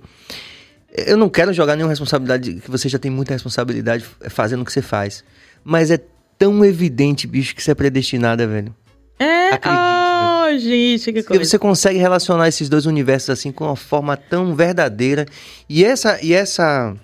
[0.97, 4.73] Eu não quero jogar nenhuma responsabilidade, que você já tem muita responsabilidade fazendo o que
[4.73, 5.25] você faz.
[5.65, 6.01] Mas é
[6.39, 8.75] tão evidente, bicho, que você é predestinada, velho.
[9.19, 11.45] É, Acredite, oh, gente, que coisa.
[11.45, 15.27] você consegue relacionar esses dois universos assim com uma forma tão verdadeira.
[15.69, 16.97] E essa, e essa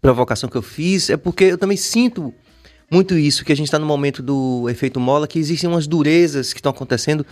[0.00, 2.32] provocação que eu fiz é porque eu também sinto
[2.92, 6.52] muito isso, que a gente está no momento do efeito mola, que existem umas durezas
[6.52, 7.26] que estão acontecendo.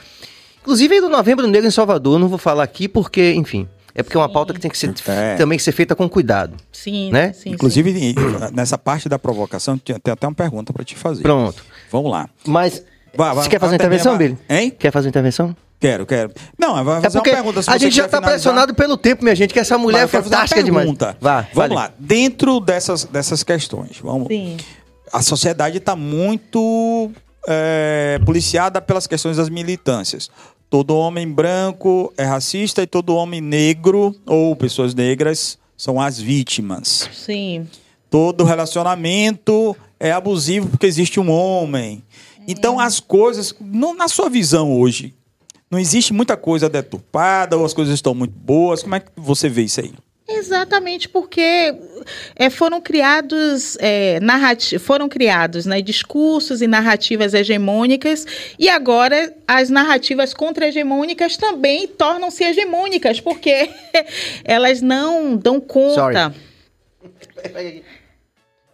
[0.63, 4.17] Inclusive aí do Novembro Negro em Salvador, não vou falar aqui porque, enfim, é porque
[4.17, 4.21] sim.
[4.21, 5.37] é uma pauta que tem que ser é.
[5.37, 6.57] também que ser feita com cuidado.
[6.73, 7.33] Sim, né?
[7.33, 8.15] Sim, Inclusive, sim.
[8.53, 11.23] nessa parte da provocação, tem até uma pergunta para te fazer.
[11.23, 11.63] Pronto.
[11.91, 12.29] Vamos lá.
[12.47, 14.39] Mas vai, vai, você quer fazer uma intervenção, Billy?
[14.49, 14.71] Hein?
[14.71, 15.57] Quer fazer uma intervenção?
[15.79, 16.31] Quero, quero.
[16.59, 17.73] Não, vai fazer é porque uma pergunta.
[17.73, 20.91] a gente já está pressionado pelo tempo, minha gente, que essa mulher é fantástica demais.
[21.19, 21.75] Vá, vamos vale.
[21.75, 21.91] lá.
[21.99, 24.29] Dentro dessas, dessas questões, vamos.
[24.29, 24.59] Sim
[25.13, 27.11] a sociedade está muito
[27.47, 30.31] é, policiada pelas questões das militâncias.
[30.69, 37.09] Todo homem branco é racista e todo homem negro ou pessoas negras são as vítimas.
[37.13, 37.67] Sim.
[38.09, 42.03] Todo relacionamento é abusivo porque existe um homem.
[42.47, 42.85] Então, é.
[42.85, 45.15] as coisas, não, na sua visão hoje,
[45.71, 48.83] não existe muita coisa deturpada ou as coisas estão muito boas?
[48.83, 49.93] Como é que você vê isso aí?
[50.33, 51.75] Exatamente porque
[52.37, 58.27] é, foram criados é, narrati foram criados né, discursos e narrativas hegemônicas
[58.59, 63.71] e agora as narrativas contra-hegemônicas também tornam-se hegemônicas porque
[64.45, 65.95] elas não dão conta.
[65.95, 67.85] Sorry.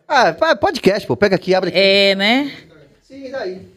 [0.09, 1.17] Ah, podcast, pô.
[1.17, 1.79] Pega aqui, abre aqui.
[1.79, 2.53] É, né?
[3.03, 3.76] Sim, daí.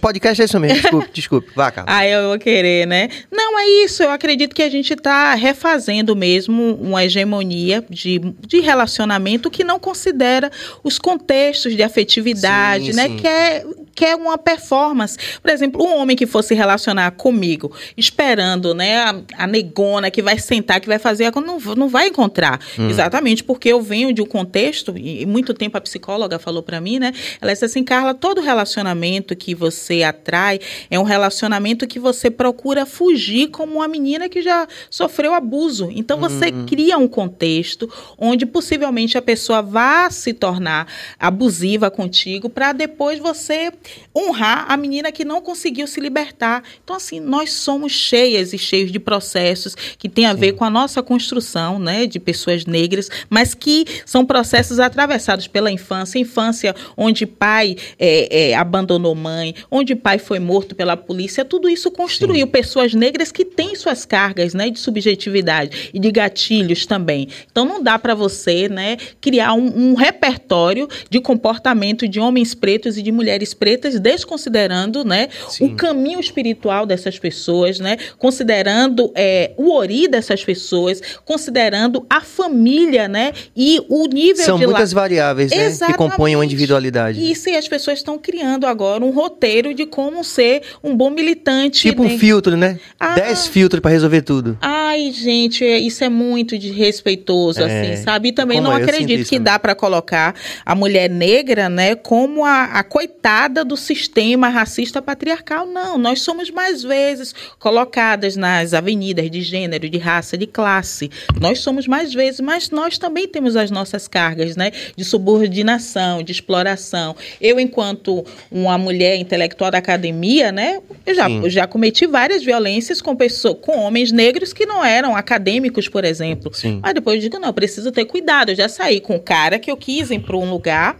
[0.00, 1.50] Podcast é isso mesmo, desculpe, desculpe.
[1.54, 1.86] Vá, cara.
[1.88, 3.08] Ah, eu vou querer, né?
[3.30, 4.02] Não, é isso.
[4.02, 9.78] Eu acredito que a gente está refazendo mesmo uma hegemonia de, de relacionamento que não
[9.78, 10.50] considera
[10.82, 13.08] os contextos de afetividade, sim, né?
[13.08, 13.16] Sim.
[13.16, 15.16] Que é quer uma performance.
[15.40, 20.38] Por exemplo, um homem que fosse relacionar comigo, esperando, né, a, a negona que vai
[20.38, 22.60] sentar, que vai fazer, não, não vai encontrar.
[22.78, 22.88] Hum.
[22.88, 26.98] Exatamente, porque eu venho de um contexto, e muito tempo a psicóloga falou para mim,
[26.98, 30.58] né, ela disse assim, Carla, todo relacionamento que você atrai
[30.90, 35.90] é um relacionamento que você procura fugir como uma menina que já sofreu abuso.
[35.94, 36.66] Então, você hum.
[36.66, 40.86] cria um contexto onde possivelmente a pessoa vá se tornar
[41.18, 43.72] abusiva contigo para depois você
[44.16, 46.62] honrar a menina que não conseguiu se libertar.
[46.82, 50.40] Então, assim, nós somos cheias e cheios de processos que têm a Sim.
[50.40, 55.70] ver com a nossa construção, né, de pessoas negras, mas que são processos atravessados pela
[55.70, 61.68] infância, infância onde pai é, é, abandonou mãe, onde pai foi morto pela polícia, tudo
[61.68, 62.52] isso construiu Sim.
[62.52, 67.28] pessoas negras que têm suas cargas, né, de subjetividade e de gatilhos também.
[67.50, 72.96] Então, não dá para você, né, criar um, um repertório de comportamento de homens pretos
[72.96, 75.28] e de mulheres pretas desconsiderando né,
[75.60, 83.08] o caminho espiritual dessas pessoas, né, considerando é, o ori dessas pessoas, considerando a família
[83.08, 85.00] né, e o nível São de muitas la...
[85.00, 87.30] variáveis né, que compõem uma individualidade.
[87.30, 91.80] Isso, e as pessoas estão criando agora um roteiro de como ser um bom militante.
[91.88, 92.78] Tipo um filtro, né?
[92.98, 94.58] Ah, Dez filtros para resolver tudo.
[94.60, 98.28] Ai, gente, isso é muito desrespeitoso, é, assim, sabe?
[98.28, 98.82] E também não é?
[98.82, 104.48] acredito que dá para colocar a mulher negra, né, como a, a coitada do sistema
[104.48, 105.66] racista patriarcal.
[105.66, 111.10] Não, nós somos mais vezes colocadas nas avenidas de gênero, de raça, de classe.
[111.40, 114.70] Nós somos mais vezes, mas nós também temos as nossas cargas, né?
[114.96, 117.16] De subordinação, de exploração.
[117.40, 120.80] Eu, enquanto uma mulher intelectual da academia, né?
[121.04, 125.16] Eu já, eu já cometi várias violências com pessoas, com homens negros que não eram
[125.16, 126.52] acadêmicos, por exemplo.
[126.54, 126.80] Sim.
[126.82, 128.50] Mas depois eu digo, não, eu preciso ter cuidado.
[128.50, 130.96] Eu já saí com um cara que eu quis ir para um lugar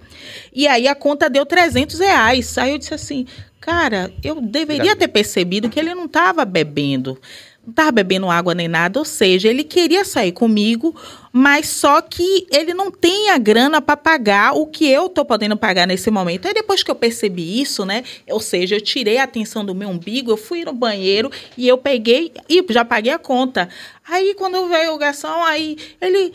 [0.52, 2.58] e aí a conta deu 300 reais.
[2.58, 3.26] Aí eu disse assim,
[3.60, 7.18] cara, eu deveria ter percebido que ele não estava bebendo.
[7.64, 10.96] Não estava bebendo água nem nada, ou seja, ele queria sair comigo,
[11.32, 15.56] mas só que ele não tem a grana para pagar o que eu tô podendo
[15.56, 16.48] pagar nesse momento.
[16.48, 18.02] Aí depois que eu percebi isso, né?
[18.28, 21.78] Ou seja, eu tirei a atenção do meu umbigo, eu fui no banheiro e eu
[21.78, 23.68] peguei e já paguei a conta.
[24.08, 26.32] Aí quando veio o garçom, aí ele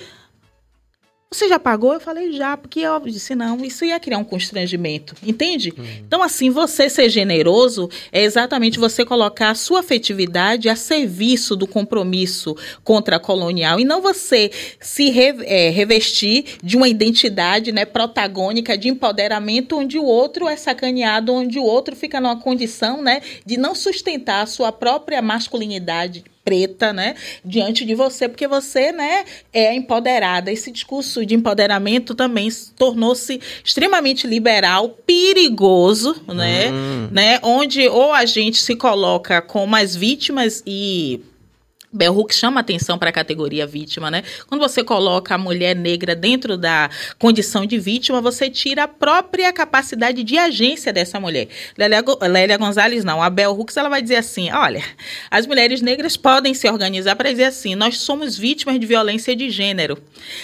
[1.30, 1.94] você já pagou?
[1.94, 5.74] Eu falei, já, porque eu disse, não, isso ia criar um constrangimento, entende?
[5.78, 5.86] Uhum.
[6.08, 11.68] Então, assim, você ser generoso é exatamente você colocar a sua afetividade a serviço do
[11.68, 17.84] compromisso contra a colonial e não você se re, é, revestir de uma identidade né,
[17.84, 23.22] protagônica de empoderamento onde o outro é sacaneado, onde o outro fica numa condição né,
[23.46, 29.26] de não sustentar a sua própria masculinidade preta, né, diante de você, porque você, né,
[29.52, 30.50] é empoderada.
[30.50, 37.10] Esse discurso de empoderamento também tornou-se extremamente liberal, perigoso, né, hum.
[37.12, 41.20] né, onde ou a gente se coloca como as vítimas e
[41.98, 44.24] Bell Hooks chama atenção para a categoria vítima, né?
[44.48, 49.52] Quando você coloca a mulher negra dentro da condição de vítima, você tira a própria
[49.52, 51.48] capacidade de agência dessa mulher.
[51.78, 54.84] Lélia, Lélia Gonzalez não, a Bell Hooks ela vai dizer assim, olha,
[55.32, 59.50] as mulheres negras podem se organizar para dizer assim, nós somos vítimas de violência de
[59.50, 59.98] gênero.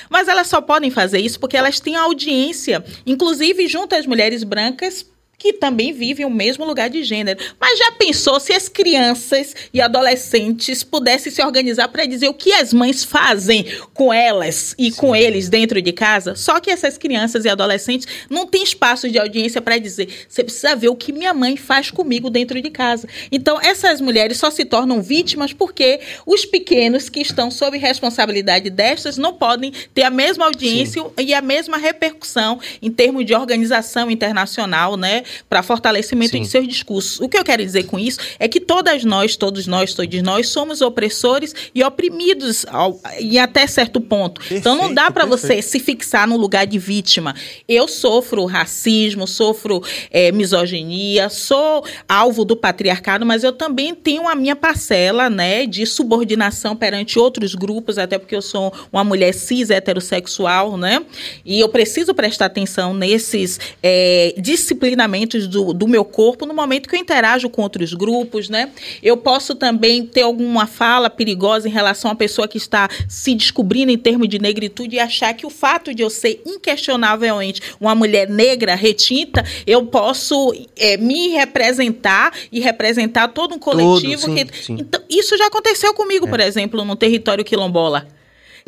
[0.10, 5.06] Mas elas só podem fazer isso porque elas têm audiência, inclusive junto às mulheres brancas,
[5.44, 7.38] que também vivem o mesmo lugar de gênero.
[7.60, 12.54] Mas já pensou se as crianças e adolescentes pudessem se organizar para dizer o que
[12.54, 14.98] as mães fazem com elas e Sim.
[14.98, 16.34] com eles dentro de casa?
[16.34, 20.78] Só que essas crianças e adolescentes não têm espaço de audiência para dizer: você precisa
[20.78, 23.06] ver o que minha mãe faz comigo dentro de casa.
[23.30, 29.18] Então, essas mulheres só se tornam vítimas porque os pequenos que estão sob responsabilidade destas
[29.18, 31.10] não podem ter a mesma audiência Sim.
[31.20, 35.24] e a mesma repercussão em termos de organização internacional, né?
[35.50, 36.42] Para fortalecimento Sim.
[36.42, 37.20] de seus discursos.
[37.20, 40.50] O que eu quero dizer com isso é que todas nós, todos nós, todos nós
[40.50, 44.40] somos opressores e oprimidos ao, e até certo ponto.
[44.42, 47.36] Perfeito, então não dá para você se fixar no lugar de vítima.
[47.68, 54.36] Eu sofro racismo, sofro é, misoginia, sou alvo do patriarcado, mas eu também tenho a
[54.36, 59.70] minha parcela, né, de subordinação perante outros grupos, até porque eu sou uma mulher cis
[59.70, 61.04] heterossexual, né?
[61.46, 65.13] E eu preciso prestar atenção nesses é, disciplinamentos
[65.48, 68.70] do, do meu corpo no momento que eu interajo com outros grupos, né?
[69.02, 73.92] Eu posso também ter alguma fala perigosa em relação à pessoa que está se descobrindo
[73.92, 78.30] em termos de negritude e achar que o fato de eu ser inquestionavelmente uma mulher
[78.30, 84.26] negra, retinta, eu posso é, me representar e representar todo um coletivo.
[84.26, 84.64] Todo, sim, que...
[84.64, 84.78] Sim.
[84.80, 86.30] Então, isso já aconteceu comigo, é.
[86.30, 88.08] por exemplo, no território quilombola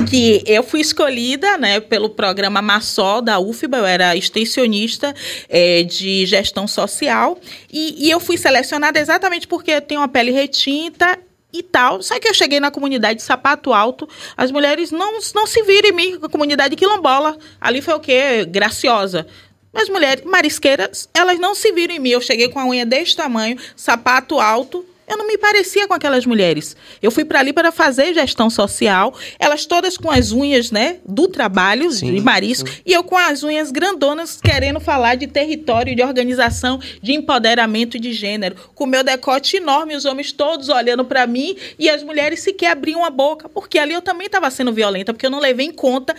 [0.09, 5.13] que eu fui escolhida né, pelo programa Massol da UFBA, eu era extensionista
[5.47, 7.39] é, de gestão social,
[7.71, 11.17] e, e eu fui selecionada exatamente porque eu tenho uma pele retinta
[11.51, 12.01] e tal.
[12.01, 15.89] Só que eu cheguei na comunidade de Sapato Alto, as mulheres não, não se viram
[15.89, 17.37] em mim, a comunidade quilombola.
[17.59, 18.45] Ali foi o quê?
[18.45, 19.25] Graciosa.
[19.73, 22.09] As mulheres marisqueiras, elas não se viram em mim.
[22.09, 26.25] Eu cheguei com a unha deste tamanho, sapato alto, Eu não me parecia com aquelas
[26.25, 26.75] mulheres.
[27.01, 31.27] Eu fui para ali para fazer gestão social, elas todas com as unhas, né, do
[31.27, 32.75] trabalho sim, de marisco, sim.
[32.85, 38.13] e eu com as unhas grandonas querendo falar de território, de organização, de empoderamento de
[38.13, 42.71] gênero, com meu decote enorme, os homens todos olhando para mim e as mulheres sequer
[42.71, 45.71] abriam a boca, porque ali eu também estava sendo violenta, porque eu não levei em
[45.71, 46.15] conta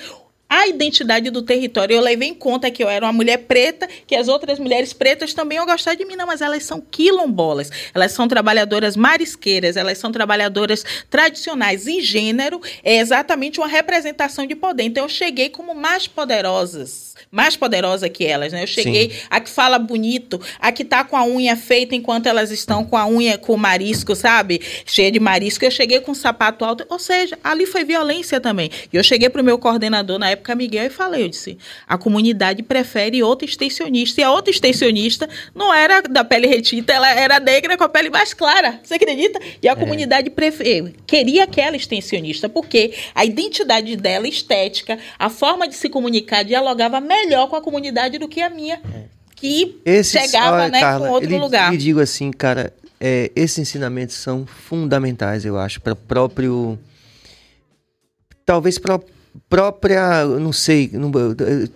[0.48, 1.94] a identidade do território.
[1.94, 5.34] Eu levei em conta que eu era uma mulher preta, que as outras mulheres pretas
[5.34, 6.16] também iam gostar de mim.
[6.16, 7.70] Não, mas elas são quilombolas.
[7.92, 11.86] Elas são trabalhadoras marisqueiras, elas são trabalhadoras tradicionais.
[11.86, 14.84] E gênero é exatamente uma representação de poder.
[14.84, 18.62] Então, eu cheguei como mais poderosas mais poderosa que elas, né?
[18.62, 19.16] Eu cheguei, Sim.
[19.28, 22.96] a que fala bonito, a que tá com a unha feita enquanto elas estão com
[22.96, 24.60] a unha com marisco, sabe?
[24.86, 25.64] Cheia de marisco.
[25.64, 28.70] Eu cheguei com um sapato alto, ou seja, ali foi violência também.
[28.92, 32.62] E eu cheguei pro meu coordenador na época, Miguel, e falei, eu disse, a comunidade
[32.62, 34.20] prefere outra extensionista.
[34.20, 38.08] E a outra extensionista não era da pele retinta, ela era negra com a pele
[38.08, 38.80] mais clara.
[38.82, 39.40] Você acredita?
[39.60, 39.76] E a é.
[39.76, 40.94] comunidade prefer...
[41.06, 47.15] queria aquela extensionista, porque a identidade dela, estética, a forma de se comunicar, dialogava melhor
[47.22, 48.80] melhor com a comunidade do que a minha,
[49.34, 51.72] que Esses, chegava olha, né, Carla, com outro ele, lugar.
[51.72, 56.78] E digo assim, cara, é, esses ensinamentos são fundamentais, eu acho, para o próprio.
[58.44, 59.00] Talvez para
[59.48, 61.10] própria, não sei, não,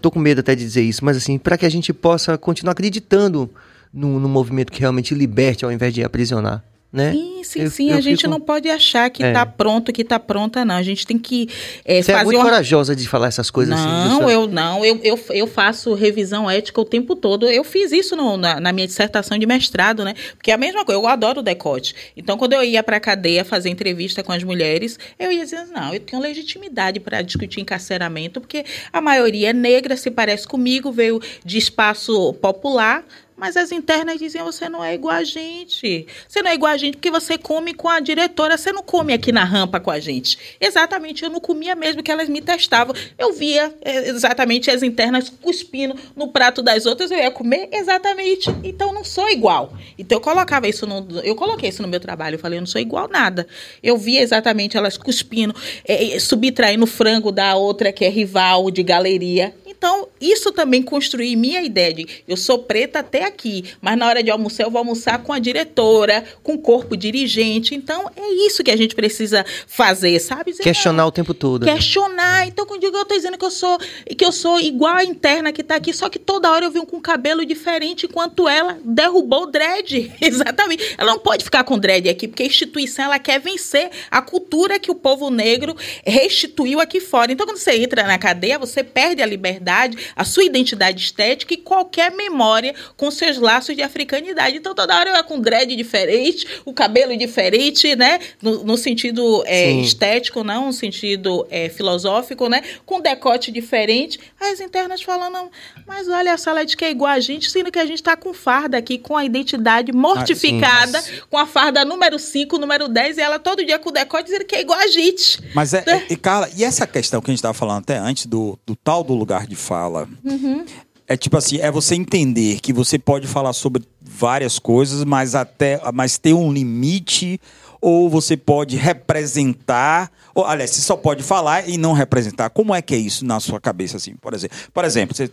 [0.01, 2.73] tô com medo até de dizer isso, mas assim, para que a gente possa continuar
[2.73, 3.51] acreditando
[3.93, 7.13] no, no movimento que realmente liberte ao invés de aprisionar né?
[7.13, 7.91] Sim, sim, eu, sim.
[7.91, 8.31] Eu a gente fico...
[8.31, 9.45] não pode achar que está é.
[9.45, 10.75] pronto, que está pronta, não.
[10.75, 11.49] A gente tem que
[11.85, 14.09] é, Você fazer é muito corajosa de falar essas coisas não, assim.
[14.09, 14.85] Não, eu não.
[14.85, 17.49] Eu, eu, eu faço revisão ética o tempo todo.
[17.49, 20.15] Eu fiz isso no, na, na, minha dissertação de mestrado, né?
[20.37, 21.01] Porque é a mesma coisa.
[21.01, 21.95] Eu adoro o decote.
[22.17, 25.67] Então, quando eu ia para a cadeia fazer entrevista com as mulheres, eu ia dizer,
[25.67, 30.91] não, eu tenho legitimidade para discutir encarceramento, porque a maioria é negra, se parece comigo,
[30.91, 33.05] veio de espaço popular,
[33.41, 36.07] mas as internas diziam: você não é igual a gente.
[36.29, 39.15] Você não é igual a gente porque você come com a diretora, você não come
[39.15, 40.39] aqui na rampa com a gente.
[40.61, 42.95] Exatamente, eu não comia mesmo que elas me testavam.
[43.19, 48.51] Eu via é, exatamente as internas cuspindo no prato das outras, eu ia comer exatamente.
[48.63, 49.73] Então não sou igual.
[49.99, 51.07] Então eu colocava isso no.
[51.25, 52.35] Eu coloquei isso no meu trabalho.
[52.35, 53.47] Eu falei: eu não sou igual nada.
[53.83, 55.55] Eu via exatamente elas cuspindo,
[55.87, 59.55] é, subtraindo frango da outra que é rival de galeria.
[59.81, 64.23] Então, isso também construí minha ideia de eu sou preta até aqui, mas na hora
[64.23, 67.75] de almoçar eu vou almoçar com a diretora, com o corpo dirigente.
[67.75, 70.51] Então, é isso que a gente precisa fazer, sabe?
[70.51, 71.65] Dizer, questionar o tempo todo.
[71.65, 71.73] Né?
[71.73, 72.47] Questionar.
[72.47, 73.79] Então, quando eu estou dizendo que eu sou
[74.19, 76.85] que eu sou igual a interna que está aqui, só que toda hora eu venho
[76.85, 80.13] com cabelo diferente, enquanto ela derrubou o dread.
[80.21, 80.95] Exatamente.
[80.99, 84.79] Ela não pode ficar com dread aqui, porque a instituição ela quer vencer a cultura
[84.79, 85.75] que o povo negro
[86.05, 87.33] restituiu aqui fora.
[87.33, 89.70] Então, quando você entra na cadeia, você perde a liberdade,
[90.17, 94.57] a sua identidade estética e qualquer memória com seus laços de africanidade.
[94.57, 98.19] Então, toda hora eu é com dread diferente, o cabelo diferente, né?
[98.43, 102.63] No, no sentido é, estético, não no sentido é, filosófico, né?
[102.85, 104.19] Com decote diferente.
[104.41, 105.51] As internas falando,
[105.87, 108.17] mas olha, a sala de que é igual a gente, sendo que a gente está
[108.17, 111.23] com farda aqui, com a identidade mortificada, ah, sim, mas...
[111.29, 114.45] com a farda número 5, número 10, e ela todo dia com o decote dizendo
[114.45, 115.41] que é igual a gente.
[115.55, 118.27] Mas é, é e Carla, e essa questão que a gente estava falando até antes
[118.27, 120.65] do, do tal do lugar de fala, uhum.
[121.07, 125.81] É tipo assim, é você entender que você pode falar sobre várias coisas, mas até
[125.93, 127.41] mas ter um limite
[127.81, 132.51] ou você pode representar, ou aliás, você só pode falar e não representar.
[132.51, 134.57] Como é que é isso na sua cabeça assim, por exemplo?
[134.73, 135.29] Por exemplo, você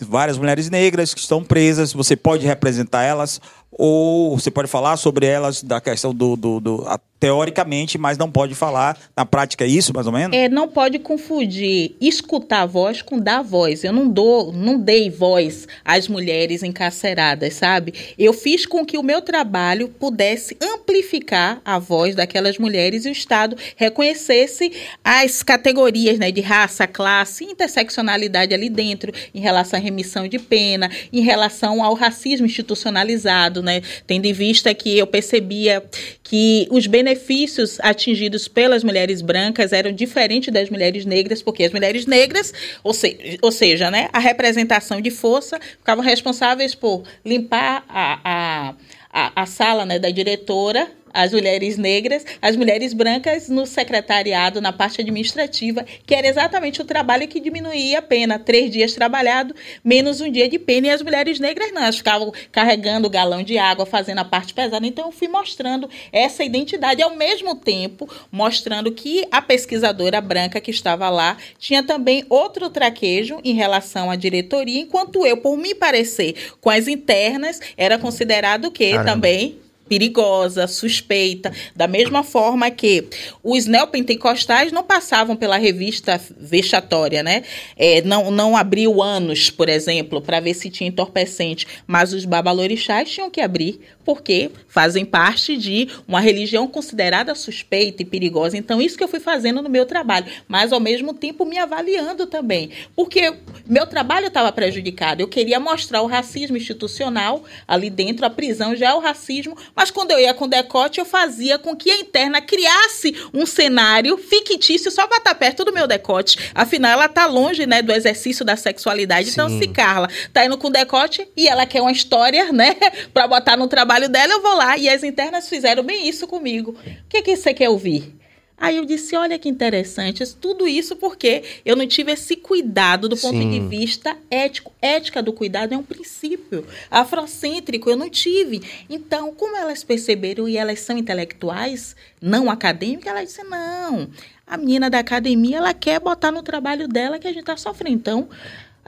[0.00, 3.40] várias mulheres negras que estão presas, você pode representar elas
[3.70, 8.30] ou você pode falar sobre elas da questão do, do, do a, teoricamente, mas não
[8.30, 10.36] pode falar na prática é isso, mais ou menos?
[10.36, 13.84] É, não pode confundir escutar a voz com dar voz.
[13.84, 17.92] Eu não dou, não dei voz às mulheres encarceradas, sabe?
[18.18, 23.12] Eu fiz com que o meu trabalho pudesse amplificar a voz daquelas mulheres e o
[23.12, 24.72] Estado reconhecesse
[25.04, 30.90] as categorias, né, de raça, classe, interseccionalidade ali dentro, em relação à remissão de pena,
[31.12, 33.82] em relação ao racismo institucionalizado, né?
[34.06, 35.84] Tendo em vista que eu percebia
[36.22, 42.06] que os benefícios atingidos pelas mulheres brancas eram diferentes das mulheres negras, porque as mulheres
[42.06, 48.20] negras, ou, se, ou seja, né, a representação de força, ficavam responsáveis por limpar a,
[48.24, 48.74] a,
[49.12, 54.72] a, a sala né, da diretora as mulheres negras, as mulheres brancas no secretariado, na
[54.72, 58.38] parte administrativa, que era exatamente o trabalho que diminuía a pena.
[58.38, 59.54] Três dias trabalhado,
[59.84, 60.88] menos um dia de pena.
[60.88, 64.54] E as mulheres negras não, elas ficavam carregando o galão de água, fazendo a parte
[64.54, 64.86] pesada.
[64.86, 70.70] Então, eu fui mostrando essa identidade, ao mesmo tempo mostrando que a pesquisadora branca que
[70.70, 76.34] estava lá tinha também outro traquejo em relação à diretoria, enquanto eu, por me parecer
[76.60, 79.58] com as internas, era considerado o quê também
[79.90, 83.08] perigosa, suspeita, da mesma forma que
[83.42, 87.42] os neopentecostais não passavam pela revista vexatória, né?
[87.76, 93.10] É, não, não abriu anos, por exemplo, para ver se tinha entorpecente, mas os babalorixás
[93.10, 98.56] tinham que abrir, porque fazem parte de uma religião considerada suspeita e perigosa.
[98.56, 102.26] Então, isso que eu fui fazendo no meu trabalho, mas ao mesmo tempo me avaliando
[102.26, 103.34] também, porque
[103.66, 105.20] meu trabalho estava prejudicado.
[105.20, 109.90] Eu queria mostrar o racismo institucional ali dentro, a prisão já é o racismo, mas
[109.90, 114.90] quando eu ia com decote, eu fazia com que a interna criasse um cenário fictício
[114.90, 116.50] só para estar tá perto do meu decote.
[116.54, 119.30] Afinal, ela está longe, né, do exercício da sexualidade.
[119.30, 119.56] Então, Sim.
[119.56, 122.74] Então, se Carla tá indo com decote e ela quer uma história, né,
[123.12, 124.76] para botar no trabalho dela, eu vou lá.
[124.76, 126.72] E as internas fizeram bem isso comigo.
[126.72, 128.20] O que, que você quer ouvir?
[128.60, 133.16] Aí eu disse: olha que interessante, tudo isso porque eu não tive esse cuidado do
[133.16, 133.50] ponto Sim.
[133.50, 134.70] de vista ético.
[134.82, 138.62] Ética do cuidado é um princípio afrocêntrico, eu não tive.
[138.88, 144.10] Então, como elas perceberam e elas são intelectuais, não acadêmicas, ela disse: não,
[144.46, 147.96] a menina da academia ela quer botar no trabalho dela que a gente está sofrendo.
[147.96, 148.28] Então,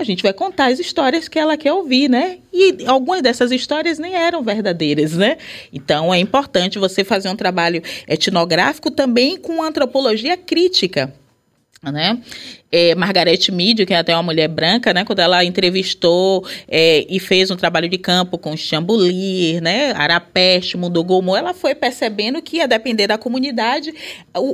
[0.02, 2.38] a gente vai contar as histórias que ela quer ouvir, né?
[2.52, 5.38] E algumas dessas histórias nem eram verdadeiras, né?
[5.72, 11.14] Então é importante você fazer um trabalho etnográfico também com antropologia crítica.
[11.82, 12.22] Né?
[12.72, 17.20] É, Margaret Mead, que é até uma mulher branca, né, quando ela entrevistou é, e
[17.20, 22.66] fez um trabalho de campo com Chambulir, né, Arapeste, Mundogomo, ela foi percebendo que ia
[22.66, 23.92] depender da comunidade,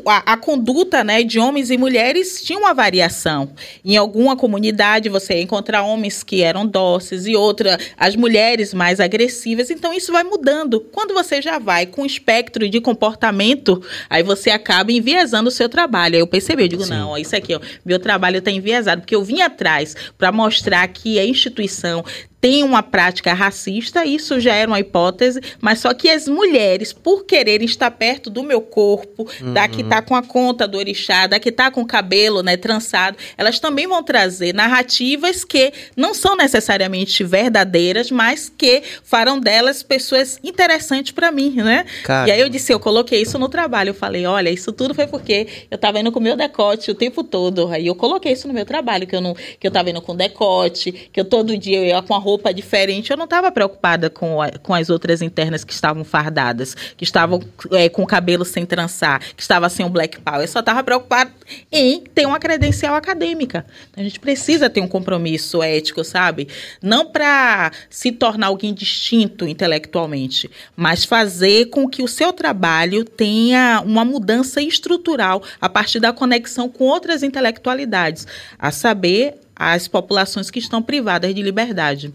[0.05, 3.51] a, a, conduta, né, de homens e mulheres tinha uma variação.
[3.85, 8.99] Em alguma comunidade você ia encontrar homens que eram dóceis e outra as mulheres mais
[8.99, 9.71] agressivas.
[9.71, 10.81] Então isso vai mudando.
[10.93, 16.16] Quando você já vai com espectro de comportamento, aí você acaba enviesando o seu trabalho.
[16.16, 16.91] Aí eu percebi, eu digo, Sim.
[16.91, 21.19] não, isso aqui, ó, meu trabalho está enviesado, porque eu vim atrás para mostrar que
[21.19, 22.03] a instituição
[22.41, 27.24] tem uma prática racista, isso já era uma hipótese, mas só que as mulheres, por
[27.24, 29.53] quererem estar perto do meu corpo, uhum.
[29.53, 32.57] da que está com a conta do orixá, da que está com o cabelo né,
[32.57, 39.82] trançado, elas também vão trazer narrativas que não são necessariamente verdadeiras, mas que farão delas
[39.82, 41.84] pessoas interessantes para mim, né?
[42.28, 45.07] E aí eu disse, eu coloquei isso no trabalho, eu falei, olha, isso tudo foi
[45.07, 48.47] porque eu estava indo com o meu decote o tempo todo, aí eu coloquei isso
[48.47, 51.57] no meu trabalho, que eu não, que eu estava indo com decote, que eu todo
[51.57, 54.91] dia eu ia com a roupa diferente, eu não estava preocupada com, a, com as
[54.91, 57.41] outras internas que estavam fardadas, que estavam
[57.72, 60.43] é, com o cabelo sem trançar, que estava sem o black power.
[60.43, 61.33] Eu só estava preocupada
[61.72, 63.64] em ter uma credencial acadêmica.
[63.97, 66.49] A gente precisa ter um compromisso ético, sabe?
[66.83, 73.83] Não para se tornar alguém distinto intelectualmente, mas fazer com que o seu trabalho tenha
[73.85, 78.26] uma mudança estrutural a partir da conexão com outras intelectualidades,
[78.59, 82.13] a saber, as populações que estão privadas de liberdade.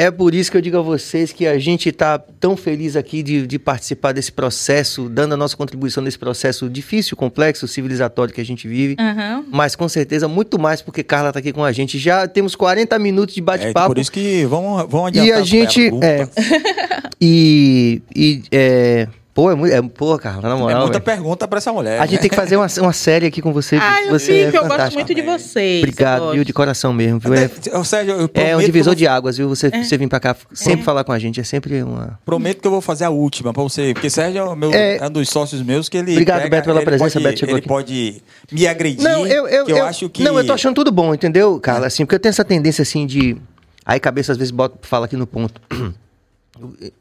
[0.00, 3.20] É por isso que eu digo a vocês que a gente está tão feliz aqui
[3.20, 8.40] de, de, participar desse processo, dando a nossa contribuição nesse processo difícil, complexo, civilizatório que
[8.40, 8.94] a gente vive.
[8.96, 9.46] Uhum.
[9.50, 11.98] Mas com certeza muito mais porque Carla está aqui com a gente.
[11.98, 13.86] Já temos 40 minutos de bate-papo.
[13.86, 15.28] É por isso que vamos, vamos adiantar.
[15.30, 15.90] E a gente.
[16.00, 16.28] É,
[17.20, 18.00] e.
[18.14, 19.08] e é,
[19.38, 19.72] Pô, é muito.
[19.72, 20.78] É, pô, Carla, na moral.
[20.78, 21.04] É muita véio.
[21.04, 22.00] pergunta pra essa mulher.
[22.00, 23.76] A gente tem que fazer uma, uma série aqui com você.
[23.76, 25.78] Ah, eu você é eu gosto muito de vocês.
[25.84, 26.42] Obrigado, viu?
[26.42, 27.34] De coração mesmo, viu?
[27.34, 27.48] É,
[27.84, 29.48] Sérgio, eu é um divisor de águas, viu?
[29.48, 29.84] Você, é.
[29.84, 30.84] você vir pra cá sempre é.
[30.84, 31.38] falar com a gente.
[31.38, 32.18] É sempre uma.
[32.24, 33.94] Prometo que eu vou fazer a última pra você.
[33.94, 36.10] Porque Sérgio é, meu, é, é um dos sócios meus que ele.
[36.10, 37.20] Obrigado, pega, Beto, pela presença.
[37.20, 37.68] Pode, Beto chegou ele aqui.
[37.68, 39.04] pode me agredir.
[39.04, 40.24] Não, eu, eu, eu, eu acho que.
[40.24, 41.86] Não, eu tô achando tudo bom, entendeu, Carla?
[41.86, 43.36] Assim, porque eu tenho essa tendência assim de.
[43.86, 45.62] Aí cabeça às vezes bota, fala aqui no ponto.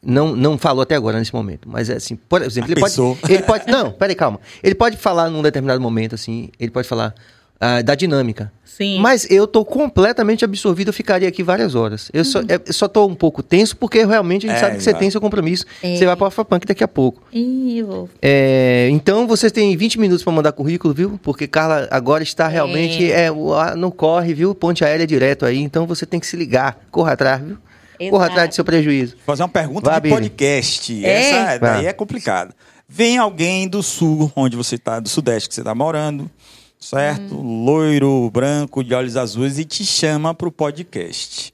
[0.02, 2.96] Não, não falou até agora nesse momento, mas é assim, por exemplo, ele pode,
[3.30, 3.72] ele pode.
[3.72, 4.40] Não, peraí, calma.
[4.64, 7.14] Ele pode falar num determinado momento, assim, ele pode falar
[7.58, 8.52] uh, da dinâmica.
[8.78, 9.00] Sim.
[9.00, 12.12] Mas eu tô completamente absorvido, eu ficaria aqui várias horas.
[12.14, 12.26] Eu, uhum.
[12.26, 14.94] só, é, só tô um pouco tenso, porque realmente a gente é, sabe que você
[14.94, 15.66] tem seu compromisso.
[15.82, 15.96] É.
[15.96, 17.24] Você vai para o Afropunk daqui a pouco.
[17.34, 18.08] Eu.
[18.22, 21.20] É, então vocês têm 20 minutos para mandar currículo, viu?
[21.24, 23.12] Porque Carla agora está realmente.
[23.12, 23.28] É.
[23.28, 24.54] É, não corre, viu?
[24.54, 25.58] Ponte aérea direto aí.
[25.58, 26.80] Então você tem que se ligar.
[26.92, 27.58] Corra atrás, viu?
[28.00, 28.12] Exato.
[28.12, 29.18] Corra atrás do seu prejuízo.
[29.26, 31.06] Fazer uma pergunta Vai, de podcast.
[31.06, 31.10] É?
[31.10, 32.54] Essa daí é complicada.
[32.88, 36.30] Vem alguém do sul, onde você está, do sudeste que você está morando,
[36.80, 37.36] certo?
[37.36, 37.66] Hum.
[37.66, 41.54] Loiro, branco, de olhos azuis, e te chama para o podcast.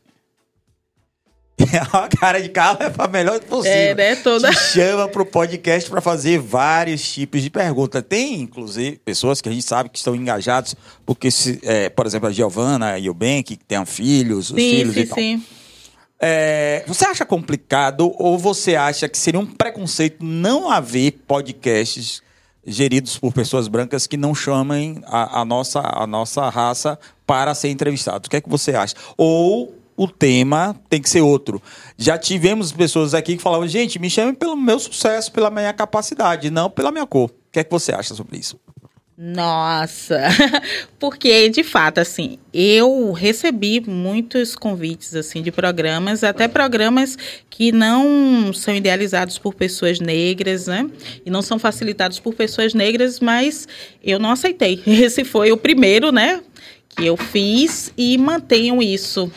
[1.94, 3.78] a cara de carro é a melhor possível.
[3.78, 4.16] É, né?
[4.18, 4.50] Toda...
[4.50, 8.04] Te chama para o podcast para fazer vários tipos de perguntas.
[8.08, 10.76] Tem, inclusive, pessoas que a gente sabe que estão engajados,
[11.06, 14.78] porque, se, é, por exemplo, a Giovana e o Ben, que têm filhos, os sim,
[14.78, 15.18] filhos sim, e tal.
[15.18, 15.44] Sim.
[16.20, 22.22] É, você acha complicado ou você acha que seria um preconceito não haver podcasts
[22.66, 27.70] geridos por pessoas brancas que não chamem a, a nossa, a nossa raça para ser
[27.70, 28.28] entrevistados?
[28.28, 28.96] O que é que você acha?
[29.18, 31.62] Ou o tema tem que ser outro.
[31.98, 36.50] Já tivemos pessoas aqui que falavam, gente, me chame pelo meu sucesso, pela minha capacidade,
[36.50, 37.30] não pela minha cor.
[37.30, 38.58] O que é que você acha sobre isso?
[39.16, 40.22] Nossa,
[40.98, 47.16] porque de fato assim, eu recebi muitos convites assim de programas, até programas
[47.48, 50.90] que não são idealizados por pessoas negras, né?
[51.24, 53.68] E não são facilitados por pessoas negras, mas
[54.04, 54.82] eu não aceitei.
[54.88, 56.42] Esse foi o primeiro, né,
[56.90, 59.32] que eu fiz e mantenho isso.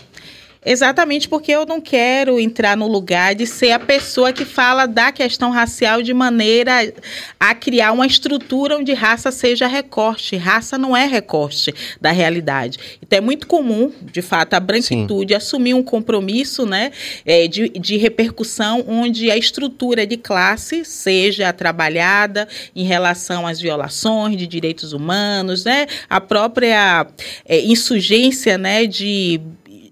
[0.66, 5.12] Exatamente porque eu não quero entrar no lugar de ser a pessoa que fala da
[5.12, 6.92] questão racial de maneira
[7.38, 10.34] a criar uma estrutura onde raça seja recorte.
[10.34, 12.78] Raça não é recorte da realidade.
[13.00, 15.36] Então é muito comum, de fato, a branquitude Sim.
[15.36, 16.90] assumir um compromisso né,
[17.24, 24.36] é, de, de repercussão onde a estrutura de classe seja trabalhada em relação às violações
[24.36, 27.06] de direitos humanos, né, a própria
[27.44, 29.40] é, insurgência né, de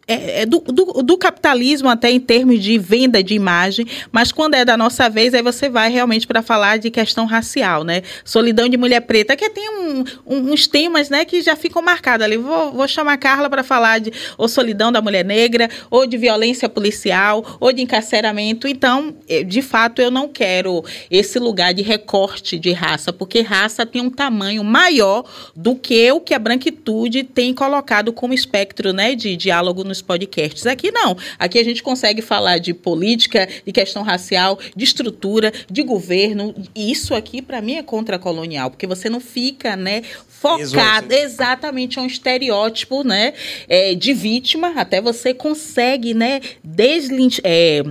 [0.07, 4.55] é, é do, do, do, capitalismo até em termos de venda de imagem, mas quando
[4.55, 8.03] é da nossa vez, aí você vai realmente para falar de questão racial, né?
[8.25, 12.25] Solidão de mulher preta, que tem um, um, uns temas, né, que já ficam marcados
[12.25, 12.37] ali.
[12.37, 16.17] Vou, vou chamar a Carla para falar de ou solidão da mulher negra, ou de
[16.17, 18.69] violência policial, ou de encarceramento.
[18.69, 19.15] Então,
[19.47, 24.11] de fato, eu não quero esse lugar de recorte de raça, porque raça tem um
[24.11, 25.25] tamanho maior
[25.55, 30.03] do que o que a branquitude tem colocado como espectro, né, de diálogo no nos
[30.03, 30.67] podcasts.
[30.67, 31.17] Aqui não.
[31.39, 36.55] Aqui a gente consegue falar de política, de questão racial, de estrutura, de governo.
[36.75, 42.03] E isso aqui, para mim, é contra-colonial, porque você não fica, né, focado exatamente a
[42.03, 43.35] um estereótipo, né,
[43.69, 44.73] é, de vítima.
[44.77, 47.43] Até você consegue, né, deslinchar.
[47.45, 47.83] É,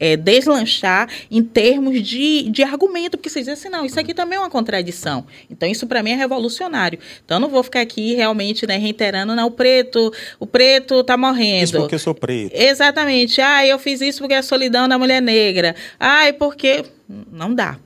[0.00, 4.36] é, deslanchar em termos de, de argumento, porque vocês dizem assim, não, isso aqui também
[4.36, 5.26] é uma contradição.
[5.50, 6.98] Então, isso para mim é revolucionário.
[7.24, 11.16] Então, eu não vou ficar aqui realmente né, reiterando, não, o preto, o preto tá
[11.16, 11.64] morrendo.
[11.64, 12.52] Isso porque eu sou preto.
[12.54, 13.40] Exatamente.
[13.40, 15.76] Ah, eu fiz isso porque é a solidão da mulher negra.
[15.98, 16.84] Ai, porque...
[17.30, 17.76] Não dá.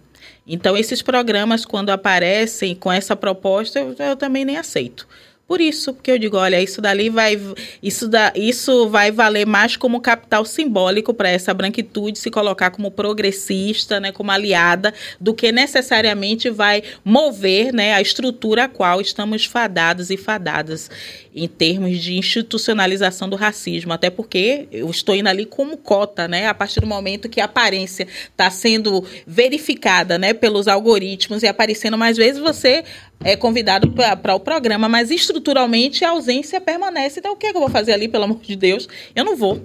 [0.46, 5.08] Então, esses programas, quando aparecem com essa proposta, eu, eu também nem aceito.
[5.46, 7.38] Por isso, porque eu digo, olha, isso dali vai
[7.82, 12.90] isso, da, isso vai valer mais como capital simbólico para essa branquitude se colocar como
[12.90, 19.44] progressista, né, como aliada, do que necessariamente vai mover, né, a estrutura a qual estamos
[19.44, 20.90] fadados e fadadas
[21.34, 26.46] em termos de institucionalização do racismo, até porque eu estou indo ali como cota, né,
[26.46, 31.98] a partir do momento que a aparência está sendo verificada, né, pelos algoritmos e aparecendo
[31.98, 32.82] mais vezes, você
[33.24, 37.18] é convidado para o programa, mas estruturalmente a ausência permanece.
[37.18, 38.86] Então, o que, é que eu vou fazer ali, pelo amor de Deus?
[39.16, 39.60] Eu não vou.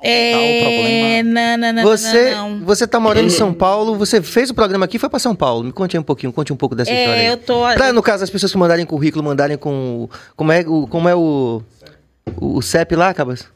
[0.00, 4.54] É, não, não, não, você, não, Você tá morando em São Paulo, você fez o
[4.54, 5.64] programa aqui foi para São Paulo.
[5.64, 7.20] Me conte um pouquinho, conte um pouco dessa é, história.
[7.22, 7.26] Aí.
[7.26, 7.62] Eu tô.
[7.74, 10.08] Pra, no caso, as pessoas que mandarem currículo, mandarem com.
[10.36, 11.62] Como é o, como é o,
[12.36, 13.48] o, o CEP lá, Cabas?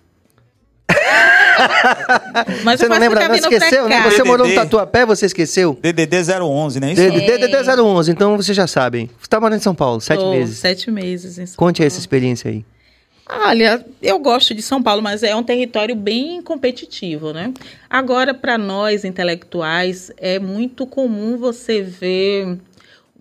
[2.64, 4.02] Mas você não lembra, não esqueceu, né?
[4.02, 5.78] Você morou no Tatuapé, você esqueceu?
[5.80, 6.92] DDD 011, né?
[6.92, 7.02] Isso?
[7.02, 7.80] DDD é.
[7.80, 9.10] 011, então vocês já sabem.
[9.20, 10.58] Você tá morando em São Paulo, sete meses.
[10.58, 11.86] Sete meses em São Conte Paulo.
[11.86, 12.64] essa experiência aí.
[13.28, 17.52] Olha, eu gosto de São Paulo, mas é um território bem competitivo, né?
[17.88, 22.58] Agora, para nós intelectuais, é muito comum você ver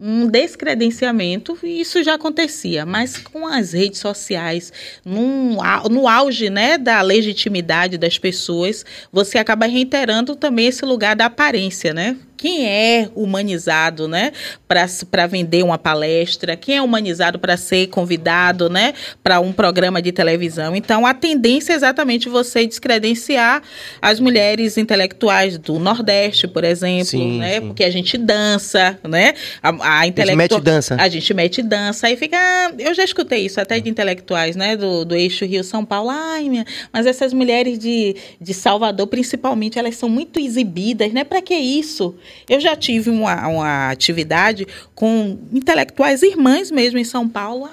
[0.02, 4.74] um descredenciamento, e isso já acontecia, mas com as redes sociais,
[5.06, 5.58] num,
[5.91, 11.93] no auge né, da legitimidade das pessoas, você acaba reiterando também esse lugar da aparência,
[11.93, 12.18] né?
[12.42, 14.32] Quem é humanizado, né,
[14.68, 20.12] para vender uma palestra, quem é humanizado para ser convidado, né, para um programa de
[20.12, 20.76] televisão.
[20.76, 23.62] Então, a tendência é exatamente você descredenciar
[24.02, 27.68] as mulheres intelectuais do Nordeste, por exemplo, sim, né, sim.
[27.68, 30.39] porque a gente dança, né, a, a intelectual...
[30.39, 30.98] A gente mete dança.
[31.00, 32.74] A gente mete dança, aí fica...
[32.80, 36.10] Eu já escutei isso até de intelectuais, né, do, do eixo Rio-São Paulo.
[36.10, 41.39] Ai, minha, mas essas mulheres de, de Salvador, principalmente, elas são muito exibidas, né, para
[41.39, 42.16] que isso?
[42.50, 47.70] Eu já tive uma, uma atividade com intelectuais irmãs mesmo em São Paulo.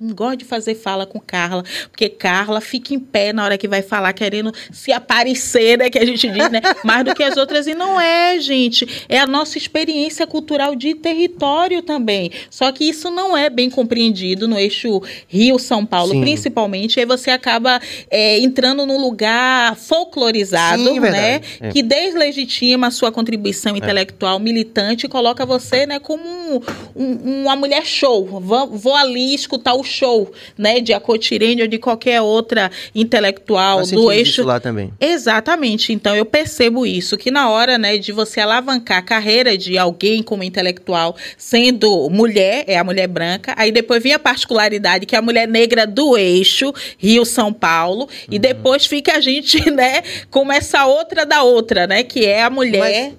[0.00, 3.66] Não gosto de fazer fala com Carla, porque Carla fica em pé na hora que
[3.66, 5.90] vai falar, querendo se aparecer, né?
[5.90, 6.60] Que a gente diz, né?
[6.84, 7.66] Mais do que as outras.
[7.66, 8.86] E não é, gente.
[9.08, 12.30] É a nossa experiência cultural de território também.
[12.48, 16.20] Só que isso não é bem compreendido no eixo Rio-São Paulo, Sim.
[16.20, 17.00] principalmente.
[17.00, 21.40] Aí você acaba é, entrando num lugar folclorizado, Sim, né?
[21.60, 21.70] É.
[21.70, 23.78] Que deslegitima a sua contribuição é.
[23.78, 26.60] intelectual militante e coloca você, né, como um,
[26.94, 28.24] um, uma mulher show.
[28.40, 34.12] Vou, vou ali escutar o show, né, de Acotirene ou de qualquer outra intelectual do
[34.12, 34.30] eixo.
[34.40, 34.92] isso lá também.
[35.00, 35.92] Exatamente.
[35.92, 40.22] Então eu percebo isso que na hora, né, de você alavancar a carreira de alguém
[40.22, 45.18] como intelectual, sendo mulher, é a mulher branca, aí depois vem a particularidade que é
[45.18, 48.40] a mulher negra do eixo, Rio São Paulo, e Uhum.
[48.40, 53.12] depois fica a gente, né, como essa outra da outra, né, que é a mulher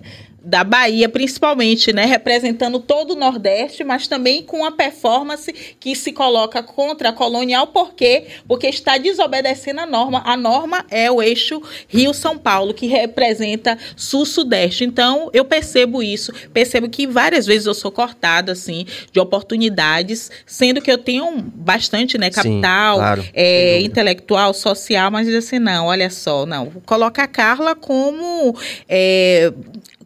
[0.44, 6.12] da Bahia, principalmente, né, representando todo o Nordeste, mas também com uma performance que se
[6.12, 8.28] coloca contra a colonial, por quê?
[8.48, 10.22] Porque está desobedecendo a norma.
[10.26, 14.84] A norma é o eixo Rio-São Paulo, que representa Sul-Sudeste.
[14.84, 20.82] Então, eu percebo isso, percebo que várias vezes eu sou cortada, assim, de oportunidades, sendo
[20.82, 26.10] que eu tenho bastante, né, Sim, capital, claro, é, intelectual, social, mas assim, não, olha
[26.10, 28.56] só, não, coloca a Carla como
[28.88, 29.52] é,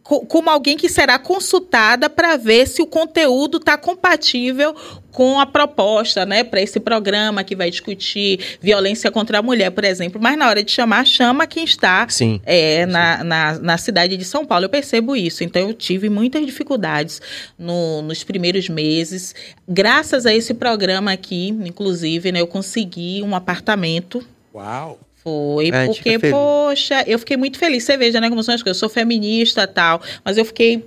[0.04, 4.76] como alguém que será consultada para ver se o conteúdo está compatível
[5.10, 9.82] com a proposta, né, para esse programa que vai discutir violência contra a mulher, por
[9.84, 10.20] exemplo.
[10.20, 12.38] Mas na hora de chamar, chama quem está Sim.
[12.44, 14.66] é, na, na, na cidade de São Paulo.
[14.66, 15.42] Eu percebo isso.
[15.42, 17.22] Então, eu tive muitas dificuldades
[17.58, 19.34] no- nos primeiros meses.
[19.66, 24.22] Graças a esse programa aqui, inclusive, né, eu consegui um apartamento
[24.54, 24.98] Uau!
[25.24, 27.82] Foi, É, porque, poxa, eu fiquei muito feliz.
[27.82, 28.76] Você veja, né, como são as coisas.
[28.76, 30.84] Eu sou feminista e tal, mas eu fiquei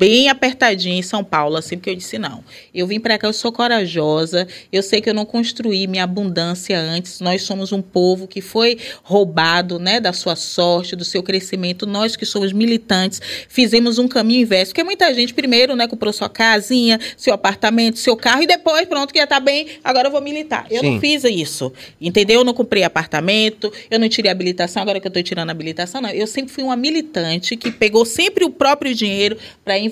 [0.00, 2.42] bem apertadinha em São Paulo, assim, porque eu disse, não,
[2.74, 6.80] eu vim pra cá, eu sou corajosa, eu sei que eu não construí minha abundância
[6.80, 11.86] antes, nós somos um povo que foi roubado, né, da sua sorte, do seu crescimento,
[11.86, 16.30] nós que somos militantes, fizemos um caminho inverso, porque muita gente primeiro, né, comprou sua
[16.30, 20.22] casinha, seu apartamento, seu carro, e depois, pronto, que já tá bem, agora eu vou
[20.22, 20.66] militar.
[20.70, 20.92] Eu Sim.
[20.92, 21.70] não fiz isso,
[22.00, 22.40] entendeu?
[22.40, 26.08] Eu não comprei apartamento, eu não tirei habilitação, agora que eu tô tirando habilitação, não.
[26.08, 29.89] Eu sempre fui uma militante que pegou sempre o próprio dinheiro para investir,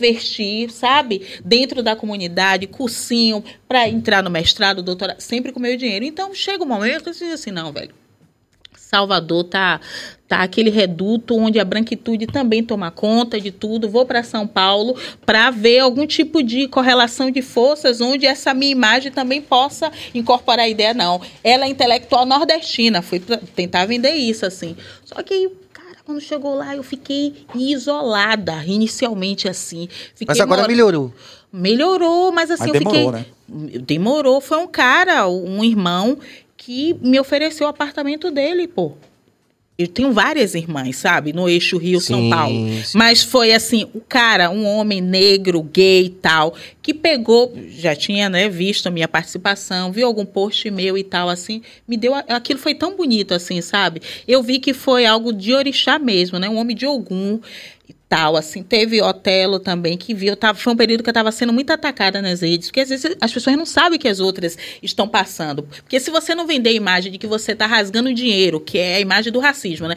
[0.71, 1.23] sabe?
[1.45, 6.05] Dentro da comunidade, cursinho, para entrar no mestrado, doutorado, sempre com meu dinheiro.
[6.05, 7.95] Então, chega um momento que você diz assim, não, velho.
[8.77, 9.81] Salvador tá
[10.29, 13.89] tá aquele reduto onde a branquitude também toma conta de tudo.
[13.89, 14.95] Vou para São Paulo
[15.25, 20.67] para ver algum tipo de correlação de forças onde essa minha imagem também possa incorporar
[20.67, 21.21] a ideia não.
[21.43, 23.21] Ela é intelectual nordestina, fui
[23.57, 24.77] tentar vender isso assim.
[25.05, 25.51] Só que
[26.09, 29.87] quando chegou lá, eu fiquei isolada, inicialmente assim.
[30.15, 31.13] Fiquei Mas agora mora- melhorou.
[31.53, 33.21] Melhorou, mas assim, Mas eu demorou, fiquei.
[33.77, 33.79] né?
[33.85, 34.41] Demorou.
[34.41, 36.19] Foi um cara, um irmão,
[36.57, 38.93] que me ofereceu o apartamento dele, pô.
[39.79, 41.33] Eu tenho várias irmãs, sabe?
[41.33, 42.69] No eixo Rio-São Sim, Paulo.
[42.83, 42.99] sim.
[42.99, 46.53] Mas foi assim, o cara, um homem negro, gay e tal,
[46.83, 51.29] que pegou, já tinha, né, visto a minha participação, viu algum post meu e tal,
[51.29, 52.13] assim, me deu.
[52.13, 54.03] Aquilo foi tão bonito, assim, sabe?
[54.27, 56.49] Eu vi que foi algo de orixá mesmo, né?
[56.49, 56.89] Um homem de e
[58.09, 58.63] tal, assim.
[58.63, 60.35] Teve Otelo também, que viu.
[60.35, 63.17] Tava, foi um período que eu estava sendo muito atacada nas redes, porque às vezes
[63.21, 65.63] as pessoas não sabem que as outras estão passando.
[65.63, 68.97] Porque se você não vender a imagem de que você está rasgando dinheiro, que é
[68.97, 69.95] a imagem do racismo, né?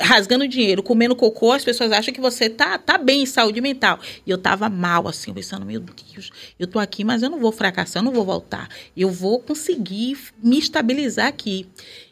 [0.00, 3.98] Rasgando dinheiro, comendo cocô, as pessoas acham que você tá, tá bem em saúde mental.
[4.24, 7.50] E eu tava mal, assim, pensando, meu Deus, eu tô aqui, mas eu não vou
[7.50, 8.68] fracassar, eu não vou voltar.
[8.96, 11.66] Eu vou conseguir me estabilizar aqui.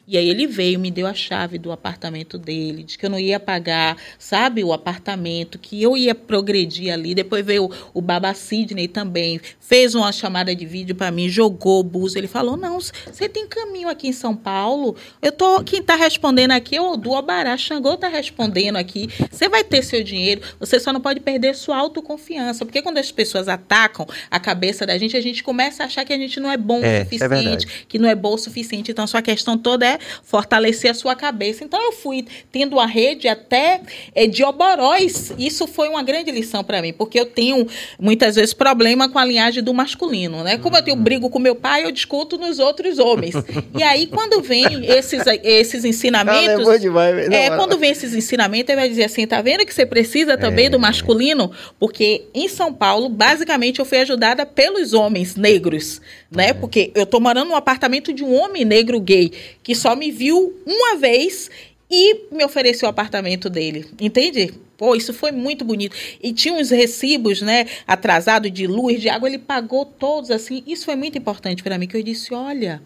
[0.09, 3.19] E aí ele veio, me deu a chave do apartamento dele, disse que eu não
[3.19, 7.13] ia pagar, sabe, o apartamento, que eu ia progredir ali.
[7.15, 11.83] Depois veio o Baba Sidney também, fez uma chamada de vídeo para mim, jogou o
[11.83, 12.17] buzo.
[12.17, 14.95] Ele falou: "Não, você tem caminho aqui em São Paulo.
[15.21, 19.09] Eu tô, quem tá respondendo aqui é o do Obará, Xangô tá respondendo aqui.
[19.31, 23.11] Você vai ter seu dinheiro, você só não pode perder sua autoconfiança, porque quando as
[23.11, 26.51] pessoas atacam a cabeça da gente, a gente começa a achar que a gente não
[26.51, 28.93] é bom É, o é suficiente, que não é bom o suficiente.
[28.93, 31.65] Então, sua questão toda é fortalecer a sua cabeça.
[31.65, 33.81] Então, eu fui tendo uma rede até
[34.15, 35.33] é, de oboróis.
[35.39, 37.67] Isso foi uma grande lição para mim, porque eu tenho
[37.99, 40.59] muitas vezes problema com a linhagem do masculino, né?
[40.59, 43.35] Como eu tenho brigo com meu pai, eu discuto nos outros homens.
[43.77, 46.49] e aí, quando vem esses, esses ensinamentos.
[46.49, 47.29] Ah, é bom demais.
[47.29, 49.87] Não, É, ela- quando vem esses ensinamentos, ele vai dizer assim, tá vendo que você
[49.87, 50.71] precisa também É.
[50.71, 51.51] do masculino?
[51.79, 56.53] Porque em São Paulo, basicamente, eu fui ajudada pelos homens negros, né?
[56.53, 59.31] Porque eu tô morando num apartamento de um homem negro gay,
[59.63, 61.51] que só me viu uma vez
[61.91, 64.53] e me ofereceu o apartamento dele, entende?
[64.77, 65.97] Pô, isso foi muito bonito.
[66.23, 70.63] E tinha uns recibos, né, atrasado de luz, de água, ele pagou todos assim.
[70.67, 72.83] Isso foi muito importante para mim, que eu disse, olha,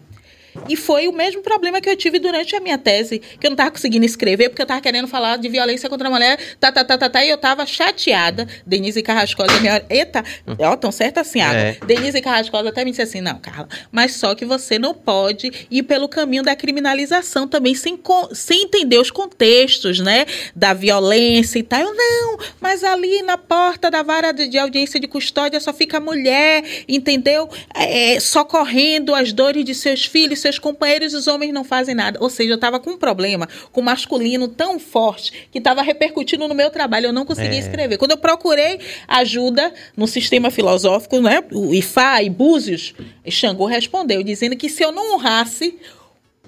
[0.67, 3.55] E foi o mesmo problema que eu tive durante a minha tese, que eu não
[3.55, 6.83] estava conseguindo escrever, porque eu estava querendo falar de violência contra a mulher, tá, tá,
[6.83, 8.47] tá, tá, tá, e eu estava chateada.
[8.65, 9.83] Denise Carrascosa, minha.
[9.89, 10.23] Eita,
[10.59, 11.59] ó, tão certo assim, água.
[11.59, 11.77] É.
[11.85, 15.83] Denise Carrascosa até me disse assim: não, Carla, mas só que você não pode ir
[15.83, 17.99] pelo caminho da criminalização também, sem,
[18.33, 20.25] sem entender os contextos, né?
[20.55, 21.79] Da violência e tal.
[21.79, 25.97] Eu, não, mas ali na porta da vara de, de audiência de custódia só fica
[25.97, 27.49] a mulher, entendeu?
[27.73, 32.19] É, socorrendo as dores de seus filhos, seus companheiros, os homens não fazem nada.
[32.21, 36.47] Ou seja, eu estava com um problema com o masculino tão forte que estava repercutindo
[36.47, 37.07] no meu trabalho.
[37.07, 37.59] Eu não conseguia é.
[37.59, 37.97] escrever.
[37.97, 41.43] Quando eu procurei ajuda no sistema filosófico, né?
[41.51, 42.93] O IFA e Búzios,
[43.29, 45.77] Xangô respondeu, dizendo que se eu não honrasse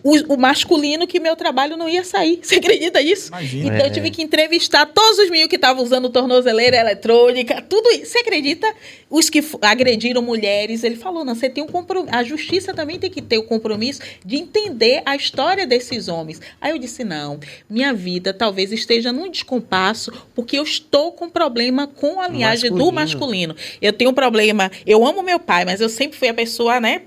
[0.03, 2.39] o, o, masculino que meu trabalho não ia sair.
[2.43, 3.29] Você acredita isso?
[3.29, 3.73] Imagina.
[3.73, 8.07] Então eu tive que entrevistar todos os mil que estavam usando tornozeleira eletrônica, tudo isso.
[8.07, 8.71] Você acredita?
[9.09, 12.15] Os que agrediram mulheres, ele falou: não, você tem um compromisso.
[12.15, 16.41] A justiça também tem que ter o compromisso de entender a história desses homens.
[16.59, 17.39] Aí eu disse: não,
[17.69, 22.91] minha vida talvez esteja num descompasso, porque eu estou com problema com a linhagem masculino.
[22.91, 23.55] do masculino.
[23.81, 27.03] Eu tenho um problema, eu amo meu pai, mas eu sempre fui a pessoa, né?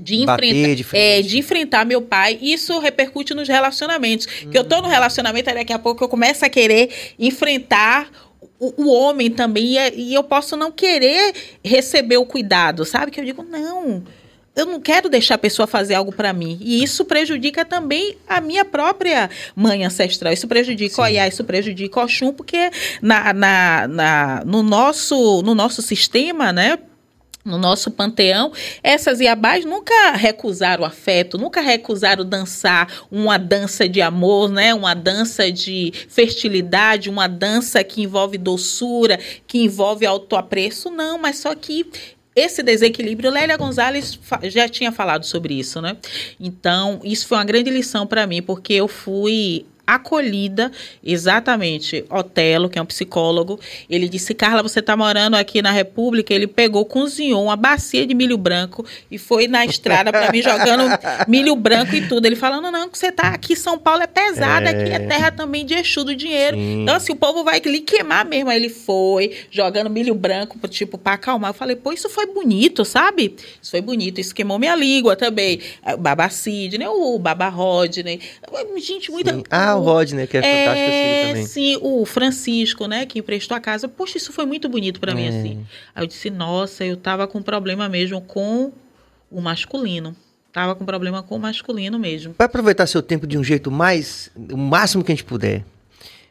[0.00, 4.26] De enfrentar, de, é, de enfrentar meu pai, isso repercute nos relacionamentos.
[4.42, 4.50] Uhum.
[4.50, 8.10] Que eu tô no relacionamento, aí daqui a pouco eu começo a querer enfrentar
[8.58, 11.34] o, o homem também, e, e eu posso não querer
[11.64, 13.10] receber o cuidado, sabe?
[13.10, 14.02] Que eu digo, não,
[14.54, 16.58] eu não quero deixar a pessoa fazer algo para mim.
[16.60, 20.32] E isso prejudica também a minha própria mãe ancestral.
[20.32, 21.00] Isso prejudica Sim.
[21.00, 22.70] o Oiá, isso prejudica o Oxum, porque
[23.00, 26.78] na, na, na, no, nosso, no nosso sistema, né?
[27.44, 34.50] No nosso panteão, essas iabás nunca recusaram afeto, nunca recusaram dançar uma dança de amor,
[34.50, 34.72] né?
[34.72, 41.54] uma dança de fertilidade, uma dança que envolve doçura, que envolve autoapreço, não, mas só
[41.54, 41.86] que
[42.34, 45.98] esse desequilíbrio, Lélia Gonzalez já tinha falado sobre isso, né?
[46.40, 50.70] Então, isso foi uma grande lição para mim, porque eu fui acolhida,
[51.04, 52.04] exatamente.
[52.08, 53.58] Otelo, que é um psicólogo,
[53.88, 56.32] ele disse: Carla, você está morando aqui na República?
[56.32, 60.84] Ele pegou, cozinhou uma bacia de milho branco e foi na estrada para mim jogando
[61.28, 62.26] milho branco e tudo.
[62.26, 64.70] Ele falando: não, que você está aqui, São Paulo é pesado, é...
[64.70, 66.56] aqui é terra também de Exu do dinheiro.
[66.56, 66.82] Sim.
[66.82, 68.50] Então, assim, o povo vai lhe queimar mesmo.
[68.50, 71.50] Aí ele foi jogando milho branco, tipo, para acalmar.
[71.50, 73.34] Eu falei: pô, isso foi bonito, sabe?
[73.60, 74.20] Isso foi bonito.
[74.20, 75.60] Isso queimou minha língua também.
[75.94, 78.20] O Baba Sidney, o Baba Rodney.
[78.78, 79.34] Gente, muita.
[79.34, 79.42] Sim.
[79.50, 81.46] Ah, o Rodney, que é, é fantástico assim também.
[81.46, 83.88] Sim, o Francisco, né, que emprestou a casa.
[83.88, 85.14] Poxa, isso foi muito bonito para é.
[85.14, 85.66] mim, assim.
[85.94, 88.72] Aí eu disse, nossa, eu tava com problema mesmo com
[89.30, 90.14] o masculino.
[90.52, 92.34] Tava com problema com o masculino mesmo.
[92.36, 95.64] Vai aproveitar seu tempo de um jeito mais, o máximo que a gente puder.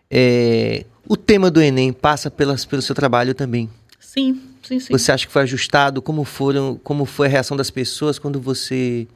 [0.10, 3.70] É, o tema do Enem passa pelas, pelo seu trabalho também.
[4.00, 4.94] Sim, sim, sim.
[4.94, 6.02] Você acha que foi ajustado?
[6.02, 9.08] Como foram, como foi a reação das pessoas quando você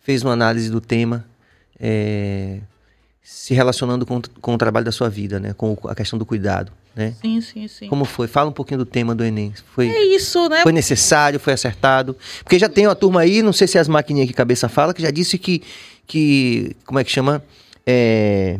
[0.00, 1.26] fez uma análise do tema?
[1.78, 2.60] É,
[3.28, 5.52] se relacionando com, com o trabalho da sua vida, né?
[5.52, 7.12] Com a questão do cuidado, né?
[7.20, 7.86] Sim, sim, sim.
[7.86, 8.26] Como foi?
[8.26, 9.52] Fala um pouquinho do tema do Enem.
[9.74, 10.62] Foi, é isso, né?
[10.62, 12.16] Foi necessário, foi acertado?
[12.42, 14.94] Porque já tem uma turma aí, não sei se é as maquininhas que cabeça fala,
[14.94, 15.62] que já disse que,
[16.06, 17.44] que como é que chama?
[17.86, 18.58] É,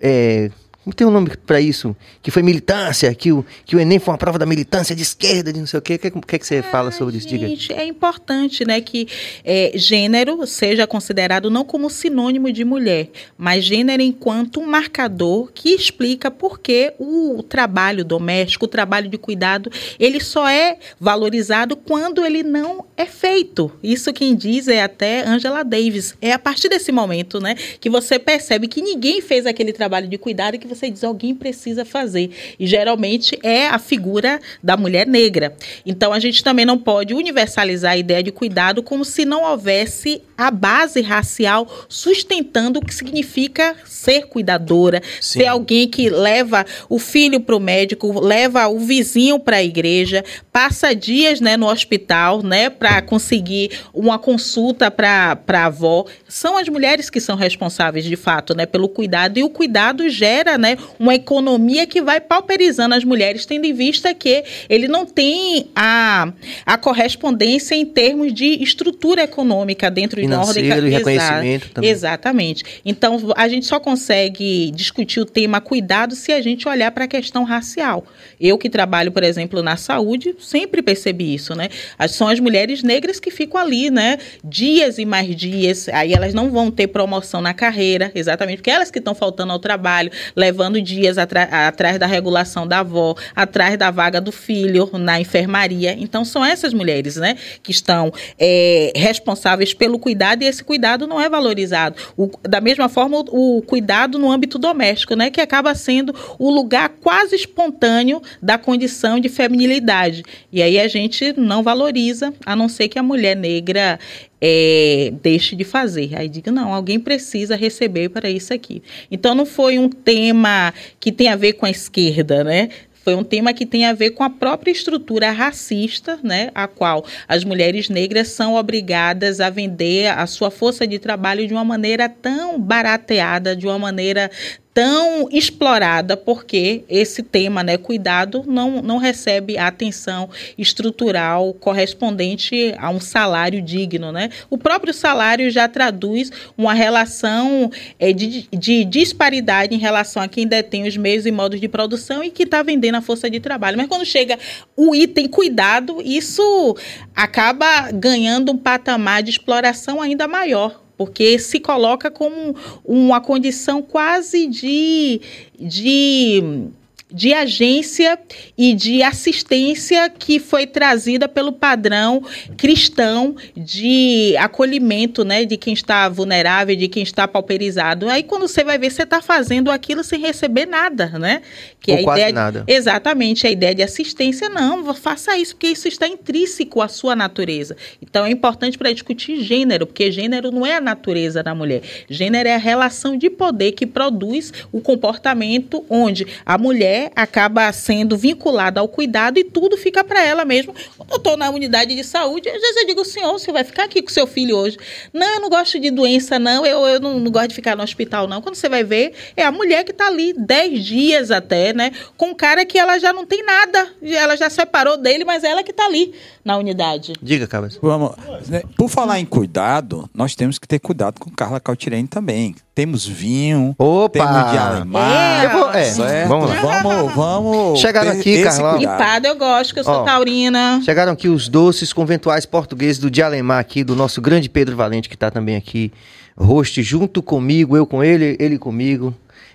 [0.00, 0.50] é,
[0.90, 4.12] não tem um nome para isso, que foi militância, que o, que o Enem foi
[4.12, 5.94] uma prova da militância de esquerda, de não sei o quê.
[5.94, 7.28] O que, que, que você ah, fala sobre isso?
[7.28, 7.46] Diga.
[7.74, 9.06] É importante né, que
[9.44, 15.70] é, gênero seja considerado não como sinônimo de mulher, mas gênero enquanto um marcador que
[15.70, 22.24] explica por que o trabalho doméstico, o trabalho de cuidado, ele só é valorizado quando
[22.24, 23.70] ele não é feito.
[23.82, 26.16] Isso quem diz é até Angela Davis.
[26.20, 30.18] É a partir desse momento né, que você percebe que ninguém fez aquele trabalho de
[30.18, 32.30] cuidado e que você diz alguém precisa fazer.
[32.58, 35.56] E geralmente é a figura da mulher negra.
[35.84, 40.22] Então a gente também não pode universalizar a ideia de cuidado como se não houvesse
[40.38, 45.40] a base racial sustentando o que significa ser cuidadora, Sim.
[45.40, 50.24] ser alguém que leva o filho para o médico, leva o vizinho para a igreja,
[50.52, 56.06] passa dias né, no hospital né, para conseguir uma consulta para a avó.
[56.28, 60.56] São as mulheres que são responsáveis, de fato, né, pelo cuidado, e o cuidado gera
[60.60, 65.66] né, uma economia que vai pauperizando as mulheres, tendo em vista que ele não tem
[65.74, 66.32] a,
[66.64, 71.90] a correspondência em termos de estrutura econômica dentro de uma ordem e reconhecimento também.
[71.90, 72.64] Exatamente.
[72.84, 77.08] Então, a gente só consegue discutir o tema cuidado se a gente olhar para a
[77.08, 78.04] questão racial.
[78.40, 81.68] Eu que trabalho, por exemplo, na saúde, sempre percebi isso, né?
[82.08, 84.18] São as mulheres negras que ficam ali, né?
[84.44, 88.90] Dias e mais dias, aí elas não vão ter promoção na carreira, exatamente, porque elas
[88.90, 90.49] que estão faltando ao trabalho, levando
[90.82, 95.96] dias atrás da regulação da avó, atrás da vaga do filho na enfermaria.
[95.98, 101.20] Então, são essas mulheres, né, que estão é, responsáveis pelo cuidado e esse cuidado não
[101.20, 101.96] é valorizado.
[102.16, 106.50] O, da mesma forma, o, o cuidado no âmbito doméstico, né, que acaba sendo o
[106.50, 110.22] lugar quase espontâneo da condição de feminilidade.
[110.52, 113.98] E aí a gente não valoriza, a não ser que a mulher negra
[114.40, 116.16] é, deixe de fazer.
[116.16, 118.82] Aí diga, não, alguém precisa receber para isso aqui.
[119.10, 122.70] Então não foi um tema que tem a ver com a esquerda, né?
[123.02, 127.04] Foi um tema que tem a ver com a própria estrutura racista, né, a qual
[127.26, 132.10] as mulheres negras são obrigadas a vender a sua força de trabalho de uma maneira
[132.10, 134.30] tão barateada, de uma maneira
[134.72, 142.88] tão explorada porque esse tema, né, cuidado, não, não recebe a atenção estrutural correspondente a
[142.90, 144.30] um salário digno, né?
[144.48, 150.46] O próprio salário já traduz uma relação é, de, de disparidade em relação a quem
[150.46, 153.76] detém os meios e modos de produção e que está vendendo a força de trabalho.
[153.76, 154.38] Mas quando chega
[154.76, 156.76] o item cuidado, isso
[157.14, 164.46] acaba ganhando um patamar de exploração ainda maior porque se coloca como uma condição quase
[164.46, 165.18] de,
[165.58, 166.68] de
[167.12, 168.18] de agência
[168.56, 172.22] e de assistência que foi trazida pelo padrão
[172.56, 178.08] cristão de acolhimento, né, de quem está vulnerável, de quem está pauperizado.
[178.08, 181.42] Aí quando você vai ver, você está fazendo aquilo sem receber nada, né?
[181.80, 182.64] Que Ou a quase ideia nada.
[182.66, 187.76] Exatamente, a ideia de assistência não, faça isso porque isso está intrínseco à sua natureza.
[188.02, 191.82] Então é importante para discutir gênero, porque gênero não é a natureza da mulher.
[192.08, 198.16] Gênero é a relação de poder que produz o comportamento onde a mulher acaba sendo
[198.16, 200.74] vinculada ao cuidado e tudo fica para ela mesmo.
[200.96, 203.84] Quando eu estou na unidade de saúde, às vezes eu digo, senhor, você vai ficar
[203.84, 204.76] aqui com seu filho hoje.
[205.12, 207.82] Não, eu não gosto de doença, não, eu, eu não, não gosto de ficar no
[207.82, 208.42] hospital, não.
[208.42, 211.92] Quando você vai ver, é a mulher que está ali 10 dias até, né?
[212.16, 215.62] Com um cara que ela já não tem nada, ela já separou dele, mas ela
[215.62, 217.12] que está ali na unidade.
[217.22, 217.78] Diga, Cabas.
[217.82, 218.12] Vamos.
[218.48, 222.54] Né, por falar em cuidado, nós temos que ter cuidado com Carla Caltirene também.
[222.74, 224.08] Temos vinho, Opa!
[224.08, 225.44] temos de Alemar.
[225.44, 226.82] É, vou, é, vamos lá.
[226.82, 227.80] Vamos, vamos.
[227.80, 228.78] Chegaram aqui, Carla.
[228.82, 230.80] Empada eu gosto, que eu sou Ó, taurina.
[230.84, 235.14] Chegaram aqui os doces conventuais portugueses do Dialemar aqui, do nosso grande Pedro Valente, que
[235.14, 235.92] está também aqui,
[236.36, 239.14] host junto comigo, eu com ele, ele comigo.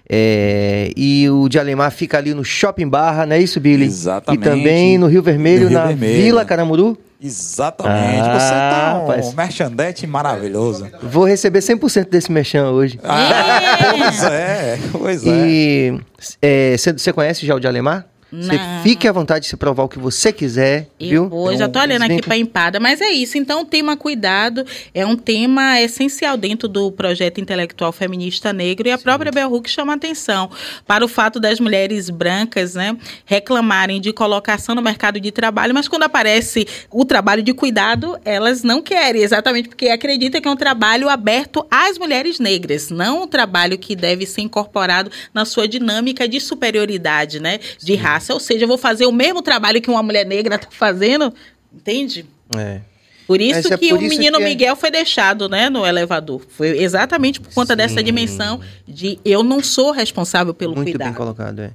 [0.09, 3.85] É, e o de Alemar fica ali no Shopping Barra, não é isso, Billy?
[3.85, 4.41] Exatamente.
[4.41, 6.21] E também no Rio Vermelho, no Rio na Vermelho.
[6.21, 6.97] Vila Caramuru?
[7.21, 8.19] Exatamente.
[8.21, 9.33] Ah, Você tá um rapaz.
[9.33, 10.87] merchandete maravilhoso.
[11.01, 12.99] Vou receber 100% desse merchan hoje.
[13.03, 15.29] Ah, pois é, pois é.
[15.29, 18.05] E você é, conhece já o de Alemar?
[18.41, 21.29] Você fique à vontade de se provar o que você quiser, eu viu?
[21.29, 23.37] Vou, eu já tô olhando aqui para empada, mas é isso.
[23.37, 28.91] Então, o tema cuidado é um tema essencial dentro do projeto intelectual feminista negro e
[28.91, 29.03] a Sim.
[29.03, 30.49] própria Bell Hooks chama atenção
[30.85, 35.87] para o fato das mulheres brancas, né, reclamarem de colocação no mercado de trabalho, mas
[35.87, 40.55] quando aparece o trabalho de cuidado, elas não querem, exatamente porque acreditam que é um
[40.55, 46.27] trabalho aberto às mulheres negras, não um trabalho que deve ser incorporado na sua dinâmica
[46.27, 47.95] de superioridade, né, de Sim.
[47.95, 51.33] raça ou seja, eu vou fazer o mesmo trabalho que uma mulher negra está fazendo,
[51.73, 52.25] entende?
[52.55, 52.81] É.
[53.27, 54.47] Por isso é que por o isso menino que é...
[54.47, 56.41] Miguel foi deixado, né, no elevador.
[56.47, 57.77] Foi exatamente por conta Sim.
[57.77, 61.07] dessa dimensão de eu não sou responsável pelo Muito cuidado.
[61.07, 61.71] Muito bem colocado, é.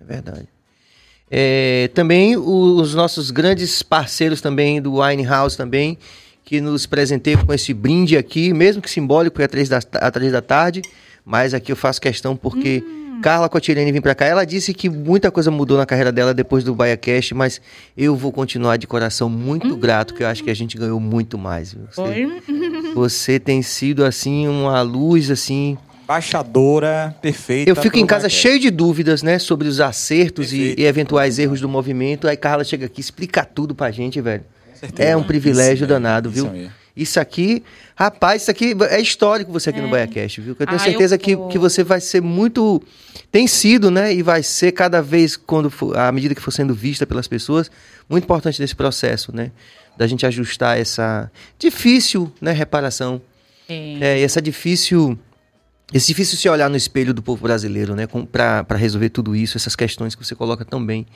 [0.00, 0.48] É verdade.
[1.30, 5.98] É, também os nossos grandes parceiros também do Wine House também,
[6.44, 10.42] que nos presenteiam com esse brinde aqui, mesmo que simbólico, é três da, três da
[10.42, 10.82] tarde,
[11.24, 12.82] mas aqui eu faço questão porque...
[12.86, 14.26] Hum Carla Cotirene vir para cá.
[14.26, 17.58] Ela disse que muita coisa mudou na carreira dela depois do BaiaCast, mas
[17.96, 19.78] eu vou continuar de coração muito uhum.
[19.78, 21.74] grato, que eu acho que a gente ganhou muito mais.
[21.74, 22.28] Você,
[22.94, 25.78] você tem sido, assim, uma luz, assim...
[26.02, 27.70] Embaixadora perfeita.
[27.70, 31.62] Eu fico em casa cheio de dúvidas, né, sobre os acertos e, e, eventuais erros
[31.62, 32.28] do movimento.
[32.28, 34.44] Aí Carla chega aqui e explica tudo pra gente, velho.
[34.98, 36.54] É um privilégio isso, danado, viu?
[36.54, 37.64] Isso, isso aqui,
[37.96, 39.82] rapaz, isso aqui é histórico você aqui é.
[39.82, 40.56] no BaiaCast, viu?
[40.56, 42.80] Eu tenho ah, certeza eu que, que você vai ser muito.
[43.32, 44.14] Tem sido, né?
[44.14, 47.68] E vai ser cada vez, quando for, à medida que for sendo vista pelas pessoas,
[48.08, 49.50] muito importante nesse processo, né?
[49.96, 53.20] Da gente ajustar essa difícil né, reparação.
[53.68, 53.98] É.
[54.00, 55.18] é essa difícil.
[55.92, 58.06] Esse difícil se olhar no espelho do povo brasileiro, né?
[58.06, 61.06] Para resolver tudo isso, essas questões que você coloca tão bem.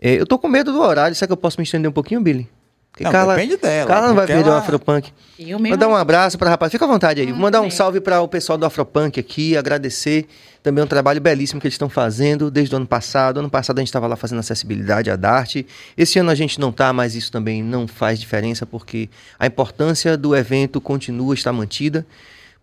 [0.00, 2.20] É, eu tô com medo do horário, será que eu posso me estender um pouquinho,
[2.20, 2.48] Billy?
[2.90, 3.88] Porque não, Carla, depende dela.
[3.88, 4.56] Carla não vai perder ela...
[4.56, 5.12] o Afropunk.
[5.38, 5.70] Eu mesmo.
[5.70, 6.72] Mandar um abraço para rapaz.
[6.72, 7.26] Fica à vontade aí.
[7.28, 10.26] Vou mandar um salve para o pessoal do Afropunk aqui, agradecer
[10.62, 13.40] também um trabalho belíssimo que eles estão fazendo desde o ano passado.
[13.40, 15.62] Ano passado a gente estava lá fazendo acessibilidade à Dart.
[15.96, 20.16] Esse ano a gente não está, mas isso também não faz diferença porque a importância
[20.16, 22.04] do evento continua a estar mantida.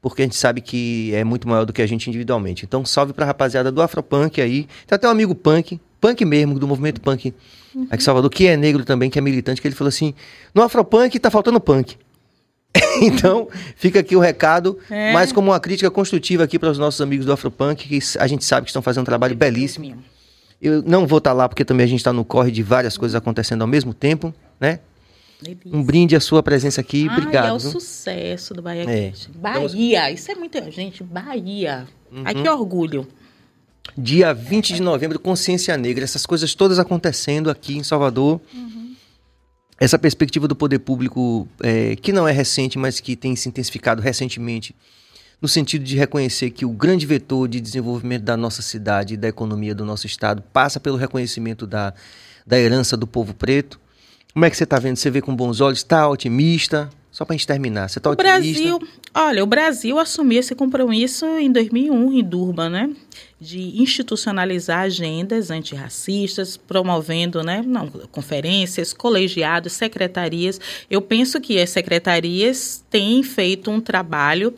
[0.02, 2.66] porque a gente sabe que é muito maior do que a gente individualmente.
[2.66, 4.68] Então, salve pra rapaziada do Afropunk aí.
[4.86, 7.34] Tem até um amigo punk, punk mesmo, do movimento punk
[7.78, 7.88] uhum.
[7.90, 10.14] aqui em Salvador, que é negro também, que é militante, que ele falou assim:
[10.54, 11.98] no Afropunk tá faltando punk.
[13.02, 15.14] então, fica aqui o recado, é.
[15.14, 18.44] mais como uma crítica construtiva aqui para os nossos amigos do Afropunk, que a gente
[18.46, 20.04] sabe que estão fazendo um trabalho belíssimo.
[20.62, 22.98] Eu não vou estar tá lá porque também a gente está no corre de várias
[22.98, 24.80] coisas acontecendo ao mesmo tempo, né?
[25.42, 25.72] Delícia.
[25.72, 27.08] Um brinde à sua presença aqui.
[27.10, 27.48] Ai, Obrigado.
[27.50, 29.14] É o sucesso do Bahia é.
[29.36, 31.04] Bahia, isso é muita gente.
[31.04, 31.88] Bahia.
[32.12, 32.24] Uhum.
[32.26, 33.08] Ai, que orgulho.
[33.96, 36.04] Dia 20 de novembro, Consciência Negra.
[36.04, 38.42] Essas coisas todas acontecendo aqui em Salvador.
[38.54, 38.96] Uhum.
[39.80, 44.02] Essa perspectiva do poder público, é, que não é recente, mas que tem se intensificado
[44.02, 44.76] recentemente,
[45.40, 49.28] no sentido de reconhecer que o grande vetor de desenvolvimento da nossa cidade e da
[49.28, 51.94] economia do nosso estado passa pelo reconhecimento da,
[52.46, 53.80] da herança do povo preto
[54.38, 54.98] como é que você está vendo?
[54.98, 55.80] Você vê com bons olhos?
[55.80, 56.92] Está otimista?
[57.12, 58.40] Só para a gente terminar, você está otimista?
[58.40, 58.80] Brasil,
[59.16, 62.96] olha, o Brasil assumiu esse compromisso em 2001 em Durban, né?
[63.40, 67.64] De institucionalizar agendas antirracistas, promovendo, né?
[67.66, 70.60] Não, conferências, colegiados, secretarias.
[70.90, 74.54] Eu penso que as secretarias têm feito um trabalho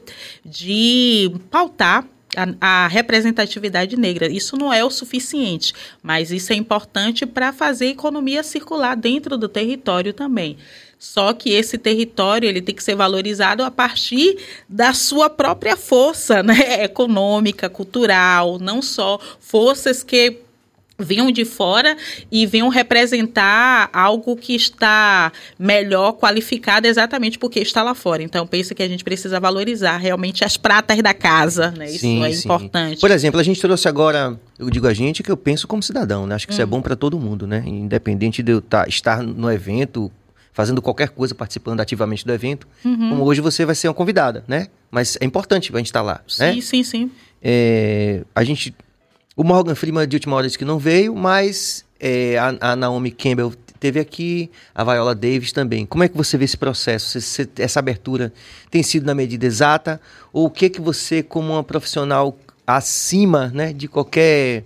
[0.45, 4.27] de pautar a, a, representatividade negra.
[4.27, 9.37] Isso não é o suficiente, mas isso é importante para fazer a economia circular dentro
[9.37, 10.57] do território também.
[10.99, 16.43] Só que esse território ele tem que ser valorizado a partir da sua própria força
[16.43, 16.83] né?
[16.83, 20.39] econômica, cultural, não só forças que
[20.99, 21.95] venham de fora
[22.31, 28.21] e venham representar algo que está melhor qualificado exatamente porque está lá fora.
[28.21, 31.85] Então, penso que a gente precisa valorizar realmente as pratas da casa, né?
[31.85, 32.39] Isso sim, é sim.
[32.47, 32.99] importante.
[32.99, 36.27] Por exemplo, a gente trouxe agora, eu digo a gente que eu penso como cidadão,
[36.27, 36.35] né?
[36.35, 36.71] Acho que isso é uhum.
[36.71, 37.63] bom para todo mundo, né?
[37.65, 40.11] Independente de eu tá, estar no evento,
[40.51, 43.11] fazendo qualquer coisa, participando ativamente do evento, uhum.
[43.11, 44.67] como hoje você vai ser uma convidada, né?
[44.91, 46.53] Mas é importante a gente estar lá, sim, né?
[46.53, 47.11] Sim, sim, sim.
[47.41, 48.75] É, a gente
[49.39, 53.09] o Morgan Freeman de última hora disse que não veio, mas é, a, a, Naomi
[53.09, 55.85] Campbell teve aqui, a Viola Davis também.
[55.85, 57.17] Como é que você vê esse processo?
[57.57, 58.33] essa abertura
[58.69, 60.01] tem sido na medida exata?
[60.33, 62.37] Ou o que que você, como uma profissional
[62.67, 64.65] acima né, de qualquer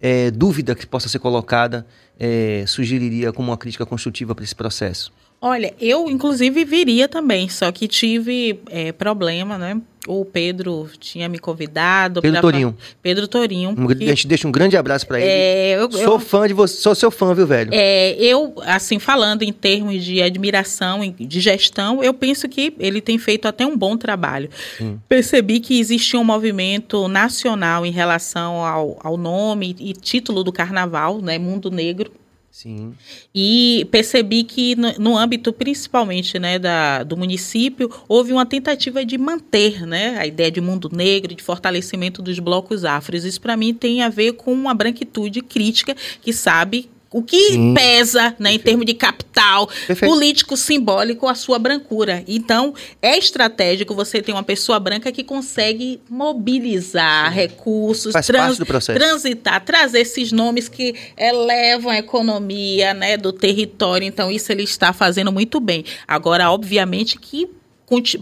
[0.00, 1.86] é, dúvida que possa ser colocada,
[2.18, 5.12] é, sugeriria como uma crítica construtiva para esse processo?
[5.40, 9.80] Olha, eu inclusive viria também, só que tive é, problema, né?
[10.06, 12.22] o Pedro tinha me convidado.
[12.22, 12.76] Pedro Torinho.
[13.02, 13.70] Pedro Torinho.
[13.70, 14.04] Um, que...
[14.04, 15.28] A gente deixa um grande abraço para ele.
[15.28, 17.70] É, eu, sou eu, fã de você, sou seu fã, viu, velho?
[17.72, 23.18] É, eu, assim, falando em termos de admiração, de gestão, eu penso que ele tem
[23.18, 24.48] feito até um bom trabalho.
[24.80, 24.98] Hum.
[25.08, 31.20] Percebi que existia um movimento nacional em relação ao, ao nome e título do carnaval,
[31.20, 31.38] né?
[31.38, 32.10] Mundo Negro.
[32.50, 32.94] Sim.
[33.32, 39.16] E percebi que no, no, âmbito principalmente né, da, do município houve uma tentativa de
[39.16, 43.24] manter né, a ideia de mundo negro, de fortalecimento dos blocos afros.
[43.24, 47.74] Isso para mim tem a ver com uma branquitude crítica que sabe o que Sim.
[47.74, 50.12] pesa né, em termos de capital Perfeito.
[50.12, 52.22] político simbólico a sua brancura.
[52.28, 57.34] Então, é estratégico você ter uma pessoa branca que consegue mobilizar Sim.
[57.34, 64.06] recursos, trans, transitar, trazer esses nomes que elevam a economia né, do território.
[64.06, 65.84] Então, isso ele está fazendo muito bem.
[66.06, 67.48] Agora, obviamente que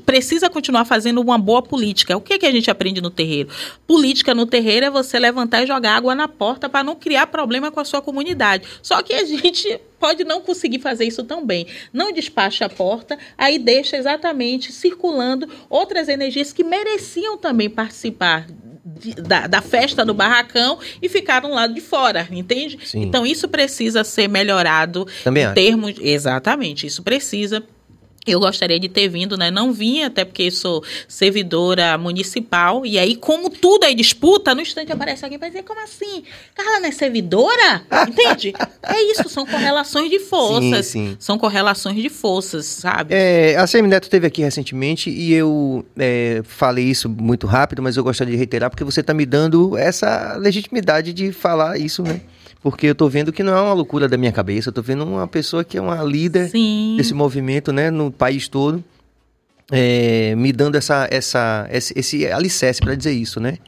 [0.05, 2.17] precisa continuar fazendo uma boa política.
[2.17, 3.51] O que, é que a gente aprende no terreiro?
[3.87, 7.71] Política no terreiro é você levantar e jogar água na porta para não criar problema
[7.71, 8.67] com a sua comunidade.
[8.83, 11.67] Só que a gente pode não conseguir fazer isso tão bem.
[11.93, 18.47] Não despacha a porta, aí deixa exatamente circulando outras energias que mereciam também participar
[19.23, 22.79] da, da, festa do barracão e ficaram lá de fora, entende?
[22.85, 23.03] Sim.
[23.03, 25.95] Então isso precisa ser melhorado Também em termos.
[26.01, 27.63] Exatamente, isso precisa
[28.31, 29.51] eu gostaria de ter vindo, né?
[29.51, 32.85] Não vim, até porque sou servidora municipal.
[32.85, 36.23] E aí, como tudo é disputa, no instante aparece alguém para dizer, como assim?
[36.55, 37.83] Carla não é servidora?
[38.09, 38.53] Entende?
[38.83, 40.87] é isso, são correlações de forças.
[40.87, 41.17] Sim, sim.
[41.19, 43.15] São correlações de forças, sabe?
[43.15, 48.05] É, a Semineto esteve aqui recentemente e eu é, falei isso muito rápido, mas eu
[48.05, 52.21] gostaria de reiterar, porque você está me dando essa legitimidade de falar isso, né?
[52.63, 55.05] Porque eu estou vendo que não é uma loucura da minha cabeça, eu tô vendo
[55.05, 56.97] uma pessoa que é uma líder Sim.
[56.97, 58.83] desse movimento, né, no país todo,
[59.71, 63.59] é, me dando essa, essa, esse, esse alicerce para dizer isso, né?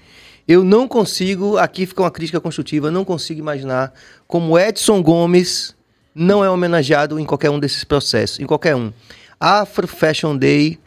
[0.49, 3.93] Eu não consigo, aqui fica uma crítica construtiva, não consigo imaginar
[4.27, 5.77] como Edson Gomes
[6.15, 8.93] não é homenageado em qualquer um desses processos, em qualquer um.
[9.39, 10.79] Afro Fashion Day,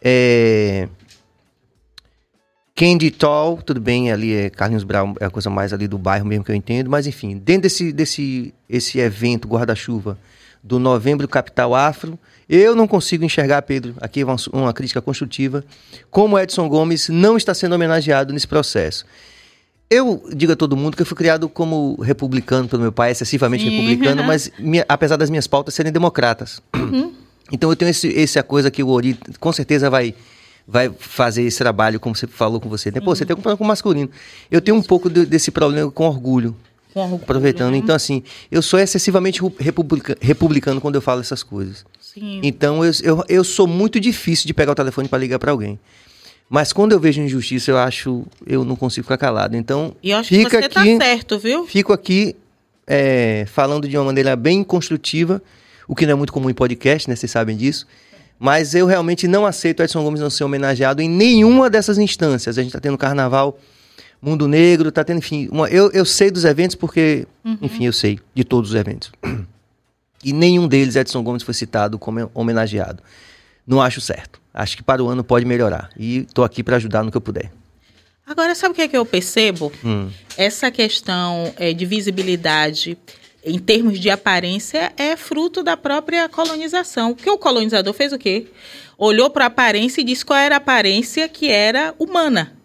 [0.00, 0.88] é,
[2.76, 6.26] Candy Tall, tudo bem, ali é Carlinhos Brown, é a coisa mais ali do bairro
[6.26, 10.18] mesmo que eu entendo, mas enfim, dentro desse, desse esse evento guarda-chuva
[10.60, 12.18] do Novembro Capital Afro.
[12.48, 15.64] Eu não consigo enxergar, Pedro, aqui uma, uma crítica construtiva,
[16.10, 19.04] como Edson Gomes não está sendo homenageado nesse processo.
[19.88, 23.62] Eu digo a todo mundo que eu fui criado como republicano pelo meu pai, excessivamente
[23.62, 24.26] Sim, republicano, uhum.
[24.26, 26.60] mas minha, apesar das minhas pautas serem democratas.
[26.74, 27.12] Uhum.
[27.52, 30.14] Então eu tenho esse, essa coisa que o Ori com certeza vai
[30.66, 32.90] vai fazer esse trabalho, como você falou com você.
[32.90, 33.00] Né?
[33.00, 33.16] Pô, uhum.
[33.16, 34.10] você tem um problema com o masculino.
[34.50, 36.56] Eu tenho um pouco de, desse problema com orgulho.
[36.92, 37.22] Com orgulho.
[37.22, 37.72] Aproveitando.
[37.72, 37.78] Né?
[37.78, 41.84] Então, assim, eu sou excessivamente republica, republicano quando eu falo essas coisas.
[42.00, 42.40] Sim.
[42.42, 45.78] Então, eu, eu, eu sou muito difícil de pegar o telefone para ligar para alguém.
[46.48, 49.56] Mas quando eu vejo injustiça, eu acho, eu não consigo ficar calado.
[49.56, 51.66] Então, e eu acho fica que você tá aqui, tá certo, viu?
[51.66, 52.36] Fico aqui
[52.86, 55.42] é, falando de uma maneira bem construtiva,
[55.88, 57.16] o que não é muito comum em podcast, né?
[57.16, 57.86] Vocês sabem disso.
[58.38, 62.58] Mas eu realmente não aceito Edson Gomes não ser homenageado em nenhuma dessas instâncias.
[62.58, 63.58] A gente está tendo carnaval,
[64.20, 65.48] Mundo Negro, está tendo, enfim.
[65.50, 67.58] Uma, eu, eu sei dos eventos porque, uhum.
[67.62, 69.12] enfim, eu sei de todos os eventos.
[70.24, 73.02] E nenhum deles, Edson Gomes, foi citado como homenageado.
[73.66, 74.40] Não acho certo.
[74.54, 75.90] Acho que para o ano pode melhorar.
[75.98, 77.52] E estou aqui para ajudar no que eu puder.
[78.26, 79.70] Agora, sabe o que, é que eu percebo?
[79.84, 80.08] Hum.
[80.36, 82.96] Essa questão é, de visibilidade
[83.44, 87.14] em termos de aparência, é fruto da própria colonização.
[87.14, 88.46] Porque o colonizador fez o quê?
[88.96, 92.56] Olhou para a aparência e disse qual era a aparência que era humana.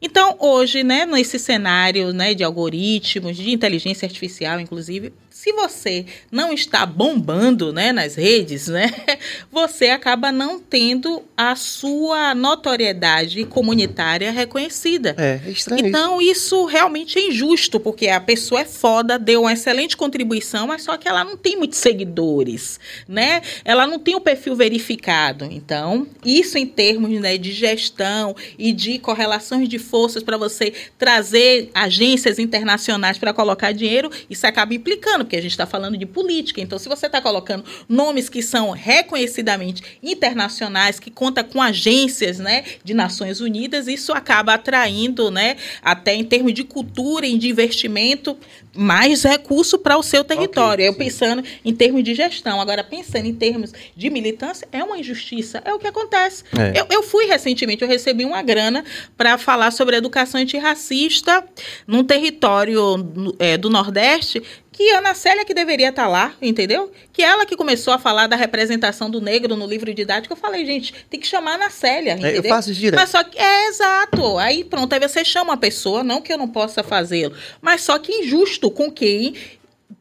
[0.00, 6.52] Então, hoje, né, nesse cenário né, de algoritmos, de inteligência artificial, inclusive, se você não
[6.52, 8.92] está bombando né, nas redes, né,
[9.52, 15.14] você acaba não tendo a sua notoriedade comunitária reconhecida.
[15.16, 15.86] É, é estranho.
[15.86, 16.64] Então, isso.
[16.64, 21.06] realmente é injusto, porque a pessoa é foda, deu uma excelente contribuição, mas só que
[21.06, 23.40] ela não tem muitos seguidores, né?
[23.64, 25.44] Ela não tem o perfil verificado.
[25.44, 31.70] Então, isso em termos né, de gestão e de correlações de forças para você trazer
[31.72, 36.58] agências internacionais para colocar dinheiro, isso acaba implicando porque a gente está falando de política.
[36.62, 42.64] Então, se você está colocando nomes que são reconhecidamente internacionais, que conta com agências né,
[42.82, 48.38] de Nações Unidas, isso acaba atraindo, né, até em termos de cultura e de investimento,
[48.74, 50.84] mais recurso para o seu território.
[50.84, 52.58] Okay, Eu pensando em termos de gestão.
[52.58, 55.60] Agora, pensando em termos de militância, é uma injustiça.
[55.64, 56.44] É o que acontece.
[56.56, 56.80] É.
[56.80, 58.82] Eu, eu fui recentemente, eu recebi uma grana
[59.16, 61.44] para falar sobre educação antirracista
[61.86, 64.42] num território é, do Nordeste
[64.78, 66.92] que Ana Célia que deveria estar tá lá, entendeu?
[67.12, 70.32] Que ela que começou a falar da representação do negro no livro didático.
[70.32, 72.42] Eu falei, gente, tem que chamar a Ana Célia, entendeu?
[72.42, 73.00] É, eu faço isso direto.
[73.00, 74.38] Mas só que, é, exato.
[74.38, 77.98] Aí pronto, aí você chama a pessoa, não que eu não possa fazê-lo, mas só
[77.98, 79.34] que injusto com quem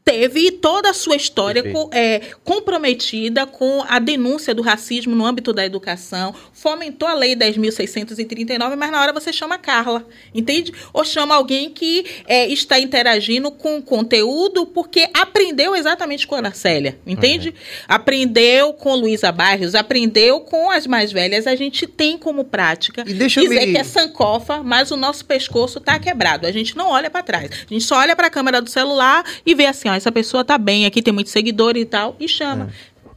[0.08, 5.52] teve toda a sua história com, é, comprometida com a denúncia do racismo no âmbito
[5.52, 10.72] da educação, fomentou a Lei 10.639, mas na hora você chama Carla, entende?
[10.94, 16.38] Ou chama alguém que é, está interagindo com o conteúdo porque aprendeu exatamente com a
[16.38, 17.50] Ana Célia, entende?
[17.50, 17.56] Uhum.
[17.90, 21.46] Aprendeu com Luísa Barrios, aprendeu com as mais velhas.
[21.46, 23.74] A gente tem como prática dizer me...
[23.74, 26.48] que é sancofa, mas o nosso pescoço está quebrado.
[26.48, 27.52] A gente não olha para trás.
[27.70, 30.44] A gente só olha para a câmera do celular e vê assim, ó, essa pessoa
[30.44, 32.70] tá bem, aqui tem muitos seguidores e tal, e chama.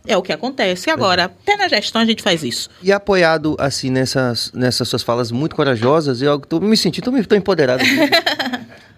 [0.07, 0.13] É.
[0.13, 0.91] é o que acontece.
[0.91, 1.25] Agora, é.
[1.25, 2.69] até na gestão a gente faz isso.
[2.83, 7.35] E apoiado, assim, nessas, nessas suas falas muito corajosas, eu tô me sentindo, tô, tô
[7.35, 7.83] empoderado.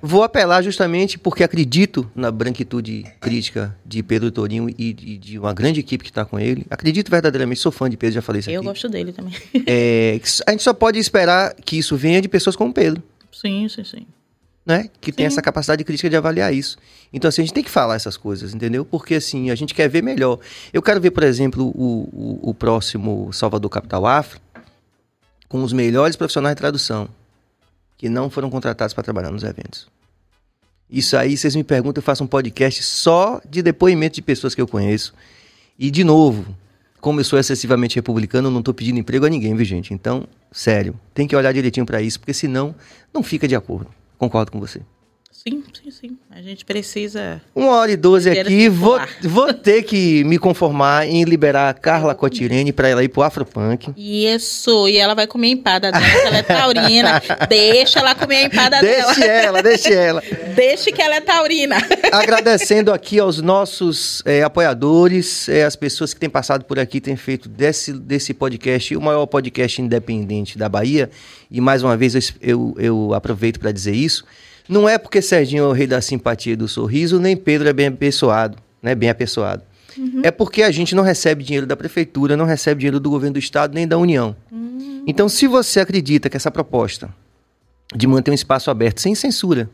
[0.05, 5.55] Vou apelar justamente porque acredito na branquitude crítica de Pedro Torinho e de, de uma
[5.55, 6.67] grande equipe que está com ele.
[6.69, 8.67] Acredito verdadeiramente, sou fã de Pedro, já falei isso eu aqui.
[8.67, 9.33] Eu gosto dele também.
[9.65, 13.01] É, a gente só pode esperar que isso venha de pessoas como Pedro.
[13.31, 14.07] Sim, sim, sim
[14.65, 14.89] né?
[15.01, 15.17] Que Sim.
[15.17, 16.77] tem essa capacidade crítica de avaliar isso.
[17.13, 18.85] Então, assim, a gente tem que falar essas coisas, entendeu?
[18.85, 20.39] Porque, assim, a gente quer ver melhor.
[20.73, 24.41] Eu quero ver, por exemplo, o, o, o próximo Salvador Capital Afro
[25.49, 27.09] com os melhores profissionais de tradução
[27.99, 29.87] que não foram contratados para trabalhar nos eventos.
[30.91, 34.61] Isso aí, vocês me perguntam, eu faço um podcast só de depoimento de pessoas que
[34.61, 35.15] eu conheço.
[35.79, 36.55] E, de novo,
[37.01, 39.93] como eu sou excessivamente republicano, eu não estou pedindo emprego a ninguém, viu, gente?
[39.95, 42.75] Então, sério, tem que olhar direitinho para isso, porque senão
[43.13, 43.91] não fica de acordo.
[44.23, 44.81] Concordo com você.
[45.45, 46.19] Sim, sim, sim.
[46.31, 47.43] A gente precisa.
[47.53, 48.69] Uma hora e doze aqui.
[48.69, 53.23] Vou, vou ter que me conformar em liberar a Carla Cotirene para ela ir pro
[53.23, 53.93] Afropunk.
[53.97, 54.89] Isso.
[54.89, 56.07] E ela vai comer a empada dela.
[56.07, 57.23] ela é taurina.
[57.51, 59.15] deixa ela comer a empada deixe dela.
[59.15, 60.23] Deixe ela, deixe ela.
[60.55, 61.77] deixe que ela é taurina.
[62.13, 67.17] Agradecendo aqui aos nossos é, apoiadores, é, as pessoas que têm passado por aqui, têm
[67.17, 71.11] feito desse, desse podcast o maior podcast independente da Bahia.
[71.51, 74.25] E mais uma vez eu, eu, eu aproveito para dizer isso.
[74.73, 77.73] Não é porque Serginho é o rei da simpatia e do sorriso, nem Pedro é
[77.73, 78.95] bem apessoado, né?
[78.95, 79.63] Bem apessoado.
[79.97, 80.23] Uhum.
[80.25, 83.39] É porque a gente não recebe dinheiro da prefeitura, não recebe dinheiro do governo do
[83.39, 84.35] estado nem da União.
[84.51, 85.05] Uhum.
[85.07, 87.15] Então, se você acredita que essa proposta
[87.95, 89.69] de manter um espaço aberto sem censura,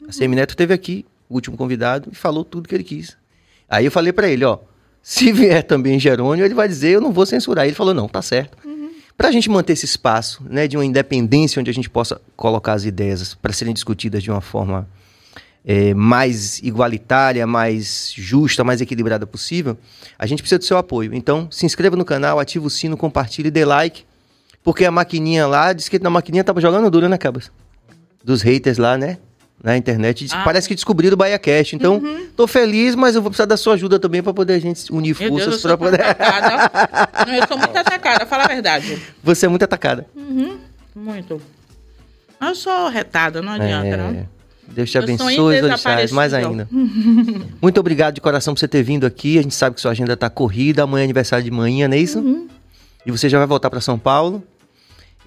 [0.00, 0.08] uhum.
[0.08, 3.16] a Semineto teve aqui, o último convidado, e falou tudo que ele quis.
[3.68, 4.58] Aí eu falei para ele, ó,
[5.02, 7.64] Se vier também Jerônimo, ele vai dizer, eu não vou censurar.
[7.64, 8.56] Ele falou, não, tá certo.
[8.66, 8.79] Uhum.
[9.20, 12.72] Para a gente manter esse espaço né, de uma independência onde a gente possa colocar
[12.72, 14.88] as ideias para serem discutidas de uma forma
[15.62, 19.76] é, mais igualitária, mais justa, mais equilibrada possível,
[20.18, 21.12] a gente precisa do seu apoio.
[21.12, 24.06] Então, se inscreva no canal, ative o sino, compartilhe, dê like,
[24.64, 27.52] porque a maquininha lá, disse que na maquininha tava jogando duro, né, Cabas?
[28.24, 29.18] Dos haters lá, né?
[29.62, 30.26] Na internet.
[30.32, 30.42] Ah.
[30.42, 31.76] Parece que descobriram o Bahia Cast.
[31.76, 32.28] Então, uhum.
[32.34, 35.14] tô feliz, mas eu vou precisar da sua ajuda também para poder a gente unir
[35.18, 36.02] Meu forças para poder.
[36.02, 36.70] Atacada.
[37.36, 38.98] eu sou muito atacada, fala a verdade.
[39.22, 40.06] Você é muito atacada.
[40.16, 40.58] Uhum.
[40.94, 41.40] Muito.
[42.40, 43.96] Eu sou retada, não adianta, é...
[43.96, 44.40] não.
[44.66, 46.68] Deus te abençoe, Orixás, mais ainda.
[47.60, 49.36] Muito obrigado de coração por você ter vindo aqui.
[49.36, 50.84] A gente sabe que sua agenda está corrida.
[50.84, 52.20] Amanhã é aniversário de manhã, não é isso?
[52.20, 52.46] Uhum.
[53.04, 54.42] E você já vai voltar para São Paulo.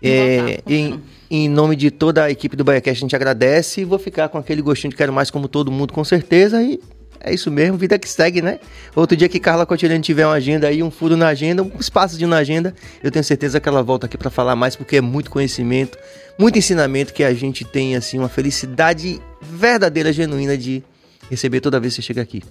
[0.04, 1.00] É, em,
[1.32, 4.38] em, nome de toda a equipe do BaiaCast, a gente agradece e vou ficar com
[4.38, 6.62] aquele gostinho de quero mais como todo mundo, com certeza.
[6.62, 6.80] E
[7.24, 8.60] é isso mesmo, vida que segue, né?
[8.94, 12.18] Outro dia que Carla Cotirene tiver uma agenda aí, um furo na agenda, um espaço
[12.18, 15.02] de na agenda, eu tenho certeza que ela volta aqui para falar mais, porque é
[15.02, 15.98] muito conhecimento,
[16.38, 20.84] muito ensinamento que a gente tem, assim, uma felicidade verdadeira, genuína de
[21.30, 22.44] receber toda vez que você chega aqui.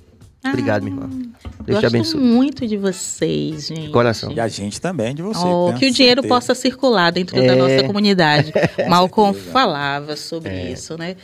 [0.44, 1.32] Obrigado, ah, minha irmã.
[1.64, 2.20] Deus te abençoe.
[2.20, 3.90] muito de vocês, gente.
[3.90, 4.32] Coração.
[4.32, 5.44] E a gente também de você.
[5.46, 6.28] Oh, que o dinheiro certeza.
[6.28, 7.46] possa circular dentro é...
[7.46, 8.52] da nossa comunidade.
[8.88, 10.72] Malcolm falava sobre é.
[10.72, 11.16] isso, né?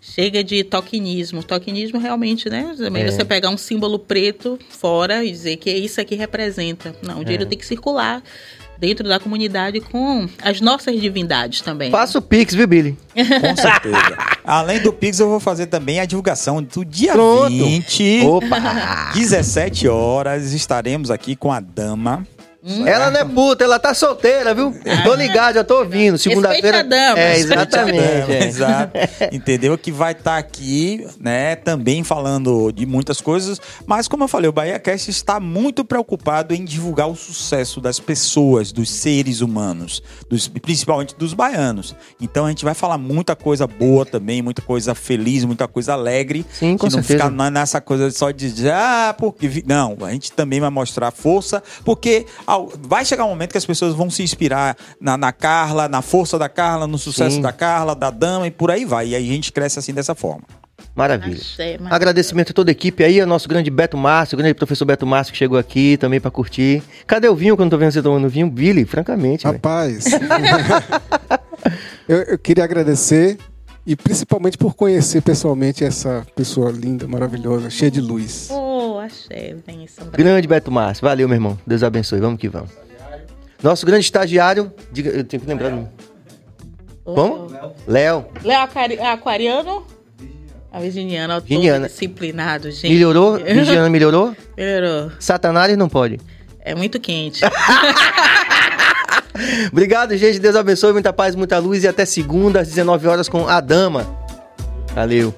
[0.00, 1.42] Chega de tokenismo.
[1.42, 2.74] Tokenismo realmente, né?
[2.78, 3.10] Também é.
[3.10, 6.94] você pegar um símbolo preto fora e dizer que é isso aqui representa.
[7.02, 7.46] Não, o dinheiro é.
[7.46, 8.22] tem que circular
[8.80, 11.90] dentro da comunidade com as nossas divindades também.
[11.90, 12.96] Faça o Pix, viu, Billy?
[13.14, 14.18] Com certeza.
[14.42, 17.50] Além do Pix, eu vou fazer também a divulgação do dia Pronto.
[17.50, 18.22] 20.
[18.24, 19.12] Opa!
[19.14, 22.26] 17 horas, estaremos aqui com a dama
[22.62, 22.86] Hum.
[22.86, 24.74] Ela não é puta, ela tá solteira, viu?
[24.86, 25.02] Ah.
[25.02, 26.18] Tô ligado, já tô ouvindo.
[26.18, 26.86] Segunda-feira.
[27.16, 27.98] É, exatamente.
[27.98, 28.44] É.
[28.46, 28.92] Exato.
[29.32, 29.78] Entendeu?
[29.78, 31.56] Que vai estar tá aqui, né?
[31.56, 33.58] Também falando de muitas coisas.
[33.86, 37.98] Mas, como eu falei, o Bahia Cast está muito preocupado em divulgar o sucesso das
[37.98, 41.94] pessoas, dos seres humanos, dos, principalmente dos baianos.
[42.20, 46.44] Então a gente vai falar muita coisa boa também, muita coisa feliz, muita coisa alegre.
[46.52, 47.30] Sim, com que não certeza.
[47.30, 49.62] ficar nessa coisa só de dizer, ah, porque.
[49.66, 52.26] Não, a gente também vai mostrar força, porque
[52.80, 56.38] vai chegar um momento que as pessoas vão se inspirar na, na Carla, na força
[56.38, 57.42] da Carla, no sucesso Sim.
[57.42, 59.08] da Carla, da dama e por aí vai.
[59.08, 60.42] E aí a gente cresce assim dessa forma.
[60.94, 61.38] Maravilha.
[61.40, 64.84] Achei, Agradecimento a toda a equipe aí, ao nosso grande Beto Márcio, o grande professor
[64.84, 66.82] Beto Márcio que chegou aqui também para curtir.
[67.06, 68.50] Cadê o vinho quando eu tô vendo você tomando vinho?
[68.50, 69.46] Billy, francamente.
[69.46, 70.06] Rapaz.
[72.08, 73.38] eu, eu queria agradecer
[73.86, 78.48] e principalmente por conhecer pessoalmente essa pessoa linda, maravilhosa, cheia de luz.
[78.50, 79.56] Oh, achei.
[79.66, 81.06] Bem grande Beto Márcio.
[81.06, 81.58] Valeu, meu irmão.
[81.66, 82.20] Deus abençoe.
[82.20, 82.70] Vamos que vamos.
[83.62, 84.72] Nosso grande estagiário.
[84.92, 85.68] Diga, eu tenho que lembrar.
[85.70, 85.88] Léo.
[87.04, 87.50] Como?
[87.86, 88.26] Léo.
[88.42, 88.68] Léo
[89.12, 89.84] Aquariano.
[90.72, 91.88] A Virginiana, Virginiana.
[91.88, 92.92] disciplinado, gente.
[92.94, 93.38] Melhorou?
[93.42, 94.36] Virginiana melhorou?
[94.56, 95.10] Melhorou.
[95.18, 96.20] Satanás não pode.
[96.60, 97.40] É muito quente.
[99.70, 100.38] Obrigado, gente.
[100.38, 100.92] Deus abençoe.
[100.92, 101.84] Muita paz, muita luz.
[101.84, 104.06] E até segunda, às 19 horas, com a Dama.
[104.94, 105.34] Valeu.